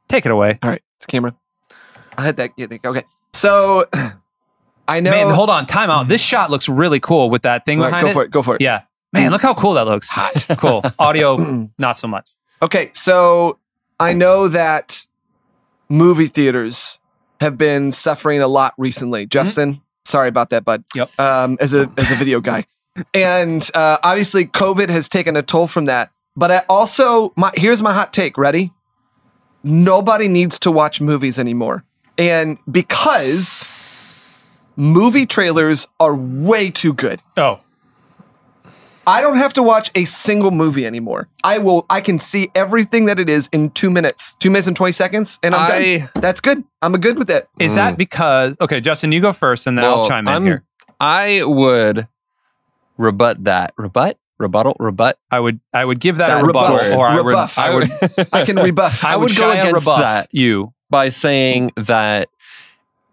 Take 0.08 0.24
it 0.24 0.30
away. 0.30 0.58
All 0.62 0.70
right, 0.70 0.82
it's 0.98 1.06
camera. 1.06 1.34
I 2.16 2.22
had 2.22 2.36
that. 2.36 2.50
Yeah, 2.56 2.66
okay. 2.84 3.02
So 3.32 3.86
I 4.88 5.00
know. 5.00 5.10
Man, 5.10 5.34
hold 5.34 5.48
on. 5.50 5.66
Time 5.66 5.90
out. 5.90 6.06
This 6.06 6.20
shot 6.22 6.50
looks 6.50 6.68
really 6.68 7.00
cool 7.00 7.30
with 7.30 7.42
that 7.42 7.64
thing 7.64 7.78
All 7.78 7.84
right, 7.84 7.90
behind 7.90 8.04
go 8.04 8.10
it. 8.10 8.12
for 8.12 8.22
it. 8.24 8.30
Go 8.30 8.42
for 8.42 8.54
it. 8.56 8.60
Yeah. 8.60 8.82
Man, 9.12 9.30
look 9.32 9.42
how 9.42 9.54
cool 9.54 9.72
that 9.74 9.86
looks. 9.86 10.10
Hot. 10.10 10.46
cool. 10.58 10.82
Audio, 10.98 11.36
not 11.78 11.96
so 11.98 12.06
much. 12.08 12.28
Okay, 12.60 12.90
so 12.94 13.58
I 14.00 14.12
know 14.12 14.48
that 14.48 15.06
movie 15.88 16.26
theaters 16.26 17.00
have 17.40 17.58
been 17.58 17.92
suffering 17.92 18.40
a 18.40 18.48
lot 18.48 18.74
recently. 18.78 19.26
Justin, 19.26 19.82
sorry 20.04 20.28
about 20.28 20.50
that, 20.50 20.64
bud. 20.64 20.84
Yep. 20.94 21.18
Um, 21.18 21.56
as 21.60 21.74
a 21.74 21.90
as 21.98 22.10
a 22.10 22.14
video 22.14 22.40
guy, 22.40 22.64
and 23.14 23.68
uh, 23.74 23.98
obviously 24.02 24.44
COVID 24.44 24.90
has 24.90 25.08
taken 25.08 25.36
a 25.36 25.42
toll 25.42 25.66
from 25.68 25.86
that. 25.86 26.10
But 26.36 26.50
I 26.50 26.62
also 26.68 27.32
my 27.36 27.50
here's 27.54 27.82
my 27.82 27.92
hot 27.92 28.12
take. 28.12 28.38
Ready? 28.38 28.72
Nobody 29.64 30.28
needs 30.28 30.58
to 30.60 30.72
watch 30.72 31.00
movies 31.00 31.38
anymore, 31.38 31.84
and 32.18 32.58
because 32.70 33.68
movie 34.76 35.26
trailers 35.26 35.86
are 36.00 36.16
way 36.16 36.70
too 36.70 36.92
good. 36.92 37.22
Oh, 37.36 37.60
I 39.06 39.20
don't 39.20 39.36
have 39.36 39.52
to 39.54 39.62
watch 39.62 39.90
a 39.94 40.04
single 40.04 40.50
movie 40.50 40.86
anymore. 40.86 41.28
I 41.42 41.58
will. 41.58 41.86
I 41.90 42.00
can 42.00 42.18
see 42.18 42.50
everything 42.54 43.06
that 43.06 43.18
it 43.18 43.28
is 43.28 43.48
in 43.52 43.70
two 43.70 43.90
minutes, 43.90 44.34
two 44.38 44.50
minutes 44.50 44.66
and 44.68 44.76
twenty 44.76 44.92
seconds, 44.92 45.38
and 45.42 45.54
I'm 45.54 45.70
I- 45.72 45.98
done. 45.98 46.10
That's 46.14 46.40
good. 46.40 46.64
I'm 46.80 46.92
good 46.94 47.18
with 47.18 47.30
it. 47.30 47.48
is 47.58 47.74
that 47.74 47.94
mm. 47.94 47.98
because? 47.98 48.56
Okay, 48.60 48.80
Justin, 48.80 49.12
you 49.12 49.20
go 49.20 49.32
first, 49.32 49.66
and 49.66 49.76
then 49.76 49.84
I'll 49.84 50.08
chime 50.08 50.26
in 50.28 50.32
I'm- 50.32 50.44
here. 50.44 50.64
I 51.00 51.42
would 51.44 52.06
rebut 52.96 53.44
that. 53.44 53.72
Rebut? 53.76 54.18
Rebuttal? 54.38 54.76
Rebut? 54.78 55.18
I 55.30 55.40
would, 55.40 55.60
I 55.72 55.84
would 55.84 56.00
give 56.00 56.16
that 56.16 56.28
That 56.28 56.42
a 56.42 56.46
rebuttal, 56.46 56.76
rebuff. 56.78 56.96
or 56.96 57.06
I 57.06 57.20
would, 57.20 57.34
I 57.34 57.74
would, 57.74 58.28
I 58.32 58.44
can 58.44 58.56
rebuff. 58.56 59.04
I 59.04 59.12
I 59.14 59.16
would, 59.16 59.30
would 59.30 59.38
go 59.38 59.50
against 59.50 59.72
rebuff 59.86 60.00
that. 60.00 60.28
You. 60.32 60.72
by 60.90 61.08
saying 61.08 61.72
that 61.76 62.28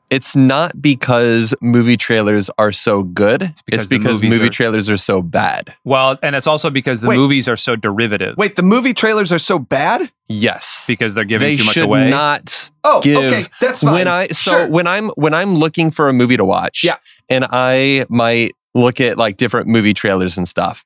it's 0.09 0.35
not 0.35 0.81
because 0.81 1.53
movie 1.61 1.97
trailers 1.97 2.49
are 2.57 2.71
so 2.71 3.03
good. 3.03 3.43
It's 3.43 3.61
because 3.61 3.89
because, 3.89 4.21
movie 4.23 4.47
are- 4.47 4.49
trailers 4.49 4.89
are 4.89 4.97
so 4.97 5.21
bad. 5.21 5.73
Well, 5.85 6.17
and 6.23 6.35
it's 6.35 6.47
also 6.47 6.69
because 6.69 7.01
the 7.01 7.09
Wait. 7.09 7.17
movies 7.17 7.47
are 7.47 7.55
so 7.55 7.75
derivative. 7.75 8.35
Wait, 8.37 8.55
the 8.55 8.63
movie 8.63 8.93
trailers 8.93 9.31
are 9.31 9.39
so 9.39 9.59
bad. 9.59 10.11
Yes. 10.27 10.83
because 10.87 11.15
they're 11.15 11.23
giving 11.25 11.47
they 11.47 11.55
too 11.55 11.63
much 11.63 11.73
should 11.73 11.83
away. 11.83 12.09
not 12.09 12.69
Oh, 12.83 13.01
give 13.01 13.17
okay, 13.17 13.45
that's 13.61 13.81
fine. 13.81 13.93
when 13.93 14.07
I 14.07 14.27
so 14.27 14.51
Sure. 14.51 14.67
when 14.69 14.85
I'm 14.87 15.09
when 15.09 15.33
I'm 15.33 15.55
looking 15.55 15.89
for 15.91 16.07
a 16.07 16.13
movie 16.13 16.37
to 16.37 16.45
watch, 16.45 16.83
Yeah. 16.83 16.97
and 17.29 17.45
I 17.49 18.05
might 18.09 18.53
look 18.75 19.01
at 19.01 19.17
like 19.17 19.37
different 19.37 19.67
movie 19.67 19.93
trailers 19.95 20.37
and 20.37 20.47
stuff. 20.47 20.85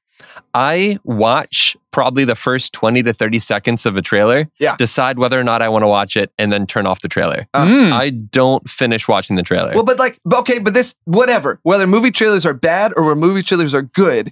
I 0.53 0.99
watch 1.03 1.75
probably 1.91 2.25
the 2.25 2.35
first 2.35 2.73
20 2.73 3.03
to 3.03 3.13
30 3.13 3.39
seconds 3.39 3.85
of 3.85 3.97
a 3.97 4.01
trailer, 4.01 4.49
Yeah. 4.59 4.75
decide 4.77 5.17
whether 5.17 5.39
or 5.39 5.43
not 5.43 5.61
I 5.61 5.69
want 5.69 5.83
to 5.83 5.87
watch 5.87 6.15
it, 6.15 6.31
and 6.37 6.51
then 6.51 6.65
turn 6.67 6.85
off 6.85 7.01
the 7.01 7.07
trailer. 7.07 7.45
Uh, 7.53 7.65
Mm. 7.65 7.91
I 7.91 8.09
don't 8.11 8.69
finish 8.69 9.07
watching 9.07 9.35
the 9.35 9.43
trailer. 9.43 9.71
Well, 9.73 9.83
but 9.83 9.97
like, 9.99 10.19
okay, 10.31 10.59
but 10.59 10.73
this, 10.73 10.95
whatever. 11.05 11.59
Whether 11.63 11.87
movie 11.87 12.11
trailers 12.11 12.45
are 12.45 12.53
bad 12.53 12.91
or 12.95 13.03
where 13.05 13.15
movie 13.15 13.41
trailers 13.43 13.73
are 13.73 13.81
good, 13.83 14.31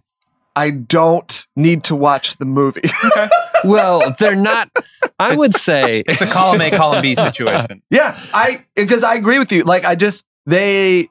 I 0.55 0.69
don't 0.71 1.47
need 1.55 1.83
to 1.85 1.95
watch 1.95 2.37
the 2.37 2.45
movie. 2.45 2.81
Well, 3.63 4.15
they're 4.17 4.35
not. 4.35 4.71
I 5.19 5.35
would 5.35 5.53
say 5.55 5.99
it's 6.07 6.19
a 6.23 6.25
column 6.25 6.61
A, 6.61 6.71
column 6.71 7.03
B 7.03 7.13
situation. 7.27 7.83
yeah, 7.91 8.19
I 8.33 8.65
because 8.75 9.03
I 9.03 9.13
agree 9.13 9.37
with 9.37 9.51
you. 9.51 9.61
Like, 9.63 9.85
I 9.85 9.93
just 9.93 10.25
they 10.47 11.09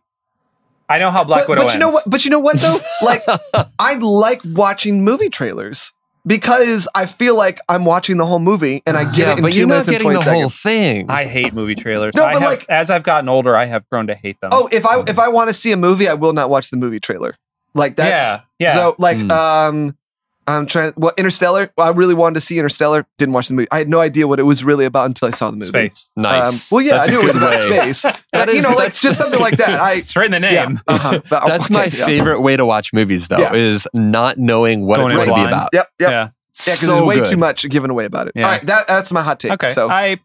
I 0.91 0.99
know 0.99 1.11
how 1.11 1.25
Black 1.25 1.43
but, 1.43 1.51
Widow 1.51 1.63
but 1.65 1.73
you 1.75 1.81
know 1.81 1.89
what? 1.89 2.05
But 2.07 2.25
you 2.25 2.31
know 2.31 2.41
what 2.41 2.57
though? 2.57 2.79
like, 3.03 3.23
I 3.79 3.95
like 3.95 4.41
watching 4.45 5.05
movie 5.05 5.29
trailers 5.31 5.93
because 6.27 6.89
I 6.95 7.07
feel 7.07 7.37
like 7.37 7.61
I'm 7.69 7.85
watching 7.85 8.19
the 8.19 8.27
whole 8.27 8.41
movie 8.41 8.83
and 8.87 8.97
I 8.97 9.05
get 9.05 9.19
yeah, 9.19 9.33
it 9.33 9.39
in 9.39 9.43
but 9.43 9.53
two 9.53 9.61
you're 9.61 9.69
minutes 9.69 9.87
not 9.87 9.95
and 9.95 10.03
getting 10.03 10.19
twenty 10.19 10.25
the 10.25 10.31
whole 10.43 10.51
seconds. 10.51 10.63
thing. 10.63 11.11
I 11.11 11.25
hate 11.25 11.55
movie 11.55 11.75
trailers. 11.77 12.15
No, 12.15 12.25
I 12.25 12.33
but 12.35 12.43
have, 12.43 12.51
like- 12.51 12.67
as 12.69 12.91
I've 12.91 13.05
gotten 13.05 13.29
older, 13.29 13.57
I 13.57 13.65
have 13.67 13.89
grown 13.89 14.09
to 14.09 14.15
hate 14.15 14.39
them. 14.41 14.51
Oh, 14.53 14.69
if 14.73 14.85
I 14.85 15.01
if 15.07 15.19
I 15.19 15.29
want 15.29 15.49
to 15.49 15.55
see 15.55 15.73
a 15.73 15.77
movie, 15.77 16.09
I 16.09 16.15
will 16.15 16.33
not 16.33 16.51
watch 16.51 16.71
the 16.71 16.77
movie 16.77 17.01
trailer. 17.01 17.37
Like 17.73 17.95
that's 17.97 18.43
Yeah, 18.59 18.67
yeah. 18.69 18.75
So 18.75 18.97
like 18.99 19.19
Hmm. 19.19 19.31
um, 19.31 19.97
I'm 20.47 20.67
trying. 20.67 20.93
Well, 20.97 21.13
Interstellar. 21.17 21.71
Well, 21.77 21.87
I 21.87 21.91
really 21.93 22.15
wanted 22.15 22.35
to 22.35 22.41
see 22.41 22.59
Interstellar. 22.59 23.07
Didn't 23.19 23.35
watch 23.35 23.49
the 23.49 23.55
movie. 23.55 23.69
I 23.71 23.79
had 23.79 23.89
no 23.89 24.01
idea 24.01 24.27
what 24.27 24.41
it 24.41 24.43
was 24.45 24.65
really 24.65 24.85
about 24.85 25.07
until 25.07 25.29
I 25.29 25.31
saw 25.31 25.51
the 25.51 25.57
movie. 25.57 25.67
space. 25.69 26.09
nice. 26.17 26.73
Um, 26.73 26.77
well, 26.77 26.85
yeah, 26.85 26.93
That's 26.97 27.09
I 27.09 27.13
a 27.13 27.15
knew 27.15 27.23
it 27.23 27.27
was 27.27 27.37
about 27.37 27.71
way. 27.71 27.93
space. 27.93 28.17
But, 28.33 28.49
you 28.49 28.55
is- 28.55 28.63
know, 28.63 28.69
like 28.71 28.79
that's- 28.79 29.01
just 29.03 29.19
something 29.19 29.39
like 29.41 29.59
that. 29.59 29.81
I 29.81 29.93
It's 29.99 30.17
right 30.17 30.33
in 30.33 30.43
the 30.43 30.51
yeah. 30.51 30.65
name. 30.67 30.81
Uh-huh. 30.89 31.21
But- 31.31 31.47
That's 31.47 31.65
okay, 31.67 31.75
my 31.75 31.85
yeah. 31.85 32.07
favorite 32.07 32.41
way 32.41 32.57
to 32.57 32.67
watch 32.67 32.93
movies, 32.93 33.29
though, 33.29 33.39
Yeah. 33.39 33.55
is 33.55 33.87
not 33.95 34.39
knowing 34.39 34.87
what 34.87 34.97
Going 34.97 35.11
it's 35.11 35.17
going 35.27 35.29
to 35.29 35.35
be 35.35 35.47
about. 35.47 35.69
Yep. 35.73 35.89
Yep. 36.01 36.11
Yeah, 36.11 36.11
Yeah. 36.11 36.29
because 36.57 36.81
So 36.81 36.87
there's 36.97 37.03
way 37.07 37.15
good. 37.17 37.27
too 37.27 37.37
much 37.37 37.69
given 37.69 37.91
away 37.91 38.07
about 38.07 38.27
it. 38.29 38.33
Yeah. 38.35 38.45
All 38.47 38.51
right, 38.53 38.63
that 38.67 38.89
that's 38.89 39.13
my 39.13 39.23
hot 39.23 39.39
take. 39.41 39.53
Okay. 39.53 39.71
So 39.71 39.89
I, 39.89 40.19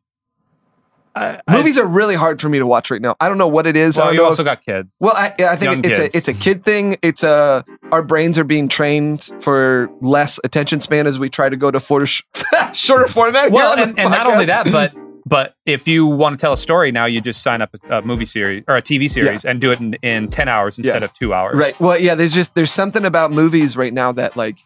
I, 1.17 1.39
I 1.47 1.57
movies 1.57 1.77
are 1.77 1.87
really 1.87 2.15
hard 2.15 2.41
for 2.41 2.49
me 2.49 2.59
to 2.59 2.67
watch 2.67 2.91
right 2.91 3.01
now. 3.01 3.15
I 3.21 3.29
don't 3.29 3.37
know 3.37 3.47
what 3.47 3.65
it 3.67 3.77
is. 3.77 3.97
I 3.97 4.01
Well, 4.01 4.05
don't 4.07 4.13
you 4.15 4.19
know 4.21 4.25
also 4.27 4.41
if- 4.41 4.45
got 4.47 4.63
kids. 4.65 4.93
Well, 4.99 5.13
I, 5.15 5.33
I 5.39 5.55
think 5.55 5.63
Young 5.71 5.79
it's 5.79 5.99
kids. 5.99 6.15
a 6.15 6.17
it's 6.17 6.27
a 6.27 6.33
kid 6.33 6.63
thing. 6.65 6.97
It's 7.01 7.23
a 7.23 7.63
our 7.95 8.03
brains 8.03 8.37
are 8.37 8.43
being 8.43 8.67
trained 8.67 9.31
for 9.39 9.89
less 10.01 10.37
attention 10.43 10.81
span 10.81 11.07
as 11.07 11.17
we 11.17 11.29
try 11.29 11.47
to 11.47 11.55
go 11.55 11.71
to 11.71 11.79
for, 11.79 12.05
shorter 12.73 13.07
format. 13.07 13.51
Well, 13.51 13.77
and, 13.77 13.97
and 13.97 14.11
not 14.11 14.27
only 14.27 14.45
that, 14.47 14.69
but 14.71 14.93
but 15.25 15.55
if 15.65 15.87
you 15.87 16.05
want 16.05 16.37
to 16.37 16.43
tell 16.43 16.51
a 16.53 16.57
story 16.57 16.91
now, 16.91 17.05
you 17.05 17.21
just 17.21 17.41
sign 17.41 17.61
up 17.61 17.73
a, 17.89 18.01
movie 18.01 18.25
series 18.25 18.63
or 18.67 18.75
a 18.75 18.81
TV 18.81 19.09
series 19.09 19.45
and 19.45 19.59
do 19.61 19.71
it 19.71 19.79
in, 19.79 19.93
in 20.01 20.27
ten 20.29 20.49
hours 20.49 20.77
instead 20.77 21.01
Yeah. 21.01 21.05
of 21.05 21.13
two 21.13 21.33
hours. 21.33 21.57
right. 21.57 21.79
Well, 21.79 21.97
yeah. 21.97 22.15
There's 22.15 22.33
just 22.33 22.53
there's 22.53 22.69
something 22.71 23.05
about 23.05 23.31
movies 23.31 23.77
right 23.77 23.93
now 23.93 24.11
that 24.11 24.35
like 24.35 24.57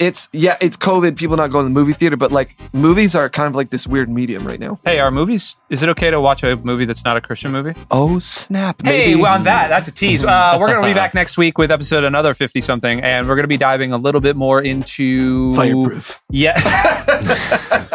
it's 0.00 0.28
yeah 0.32 0.56
it's 0.60 0.76
COVID. 0.76 1.16
People 1.16 1.36
not 1.36 1.50
going 1.50 1.64
to 1.66 1.68
the 1.72 1.74
movie 1.78 1.92
theater, 1.92 2.16
but 2.16 2.32
like 2.32 2.56
movies 2.72 3.14
are 3.14 3.28
kind 3.28 3.46
of 3.46 3.54
like 3.54 3.70
this 3.70 3.86
weird 3.86 4.08
medium 4.08 4.46
right 4.46 4.60
now. 4.60 4.78
Hey, 4.84 5.00
are 5.00 5.10
movies? 5.10 5.56
Is 5.70 5.82
it 5.82 5.88
okay 5.90 6.10
to 6.10 6.20
watch 6.20 6.42
a 6.42 6.56
movie 6.56 6.84
that's 6.84 7.04
not 7.04 7.16
a 7.16 7.20
Christian 7.20 7.52
movie? 7.52 7.74
Oh 7.90 8.18
snap! 8.18 8.82
Hey, 8.84 9.08
Maybe. 9.08 9.22
well, 9.22 9.34
on 9.34 9.42
that, 9.44 9.68
that's 9.68 9.88
a 9.88 9.92
tease. 9.92 10.24
Uh, 10.24 10.56
we're 10.58 10.68
going 10.68 10.82
to 10.82 10.88
be 10.88 10.94
back 10.94 11.14
next 11.22 11.36
week 11.38 11.58
with 11.58 11.70
episode 11.70 12.04
another 12.04 12.34
50 12.34 12.60
something, 12.60 13.00
and 13.02 13.28
we're 13.28 13.34
going 13.34 13.44
to 13.44 13.48
be 13.48 13.56
diving 13.56 13.92
a 13.92 13.98
little 13.98 14.20
bit 14.20 14.36
more 14.36 14.62
into. 14.62 15.54
fireproof. 15.56 16.22
Yeah. 16.30 16.58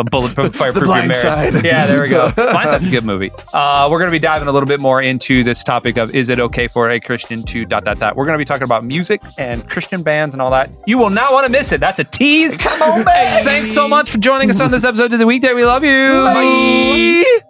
a 0.00 0.04
bulletproof 0.10 0.54
fireproof 0.54 0.86
your 0.86 0.96
marriage. 0.96 1.16
Side. 1.16 1.64
Yeah, 1.64 1.86
there 1.86 2.02
we 2.02 2.08
go. 2.08 2.30
Blindside's 2.36 2.86
a 2.86 2.90
good 2.90 3.04
movie. 3.04 3.30
Uh, 3.52 3.88
we're 3.90 3.98
going 3.98 4.10
to 4.10 4.14
be 4.14 4.18
diving 4.18 4.48
a 4.48 4.52
little 4.52 4.66
bit 4.66 4.80
more 4.80 5.00
into 5.00 5.44
this 5.44 5.62
topic 5.62 5.96
of 5.96 6.14
is 6.14 6.28
it 6.28 6.40
okay 6.40 6.66
for 6.68 6.90
a 6.90 6.98
Christian 7.00 7.42
to 7.44 7.64
dot 7.64 7.84
dot 7.84 7.98
dot. 7.98 8.16
We're 8.16 8.26
going 8.26 8.34
to 8.34 8.38
be 8.38 8.44
talking 8.44 8.64
about 8.64 8.84
music 8.84 9.22
and 9.38 9.68
Christian 9.68 10.02
bands 10.02 10.34
and 10.34 10.42
all 10.42 10.50
that. 10.50 10.70
You 10.86 10.98
will 10.98 11.10
not 11.10 11.32
want 11.32 11.46
to 11.46 11.52
miss 11.52 11.72
it. 11.72 11.80
That's 11.80 11.98
a 11.98 12.04
tease. 12.04 12.58
Come 12.58 12.82
on, 12.82 13.04
baby. 13.04 13.44
Thanks 13.44 13.70
so 13.70 13.86
much 13.88 14.10
for 14.10 14.18
joining 14.18 14.50
us 14.50 14.60
on 14.60 14.70
this 14.70 14.84
episode 14.84 15.12
of 15.12 15.18
the 15.18 15.26
weekday. 15.26 15.54
We 15.54 15.64
love 15.64 15.84
you. 15.84 15.90
Bye. 16.24 17.49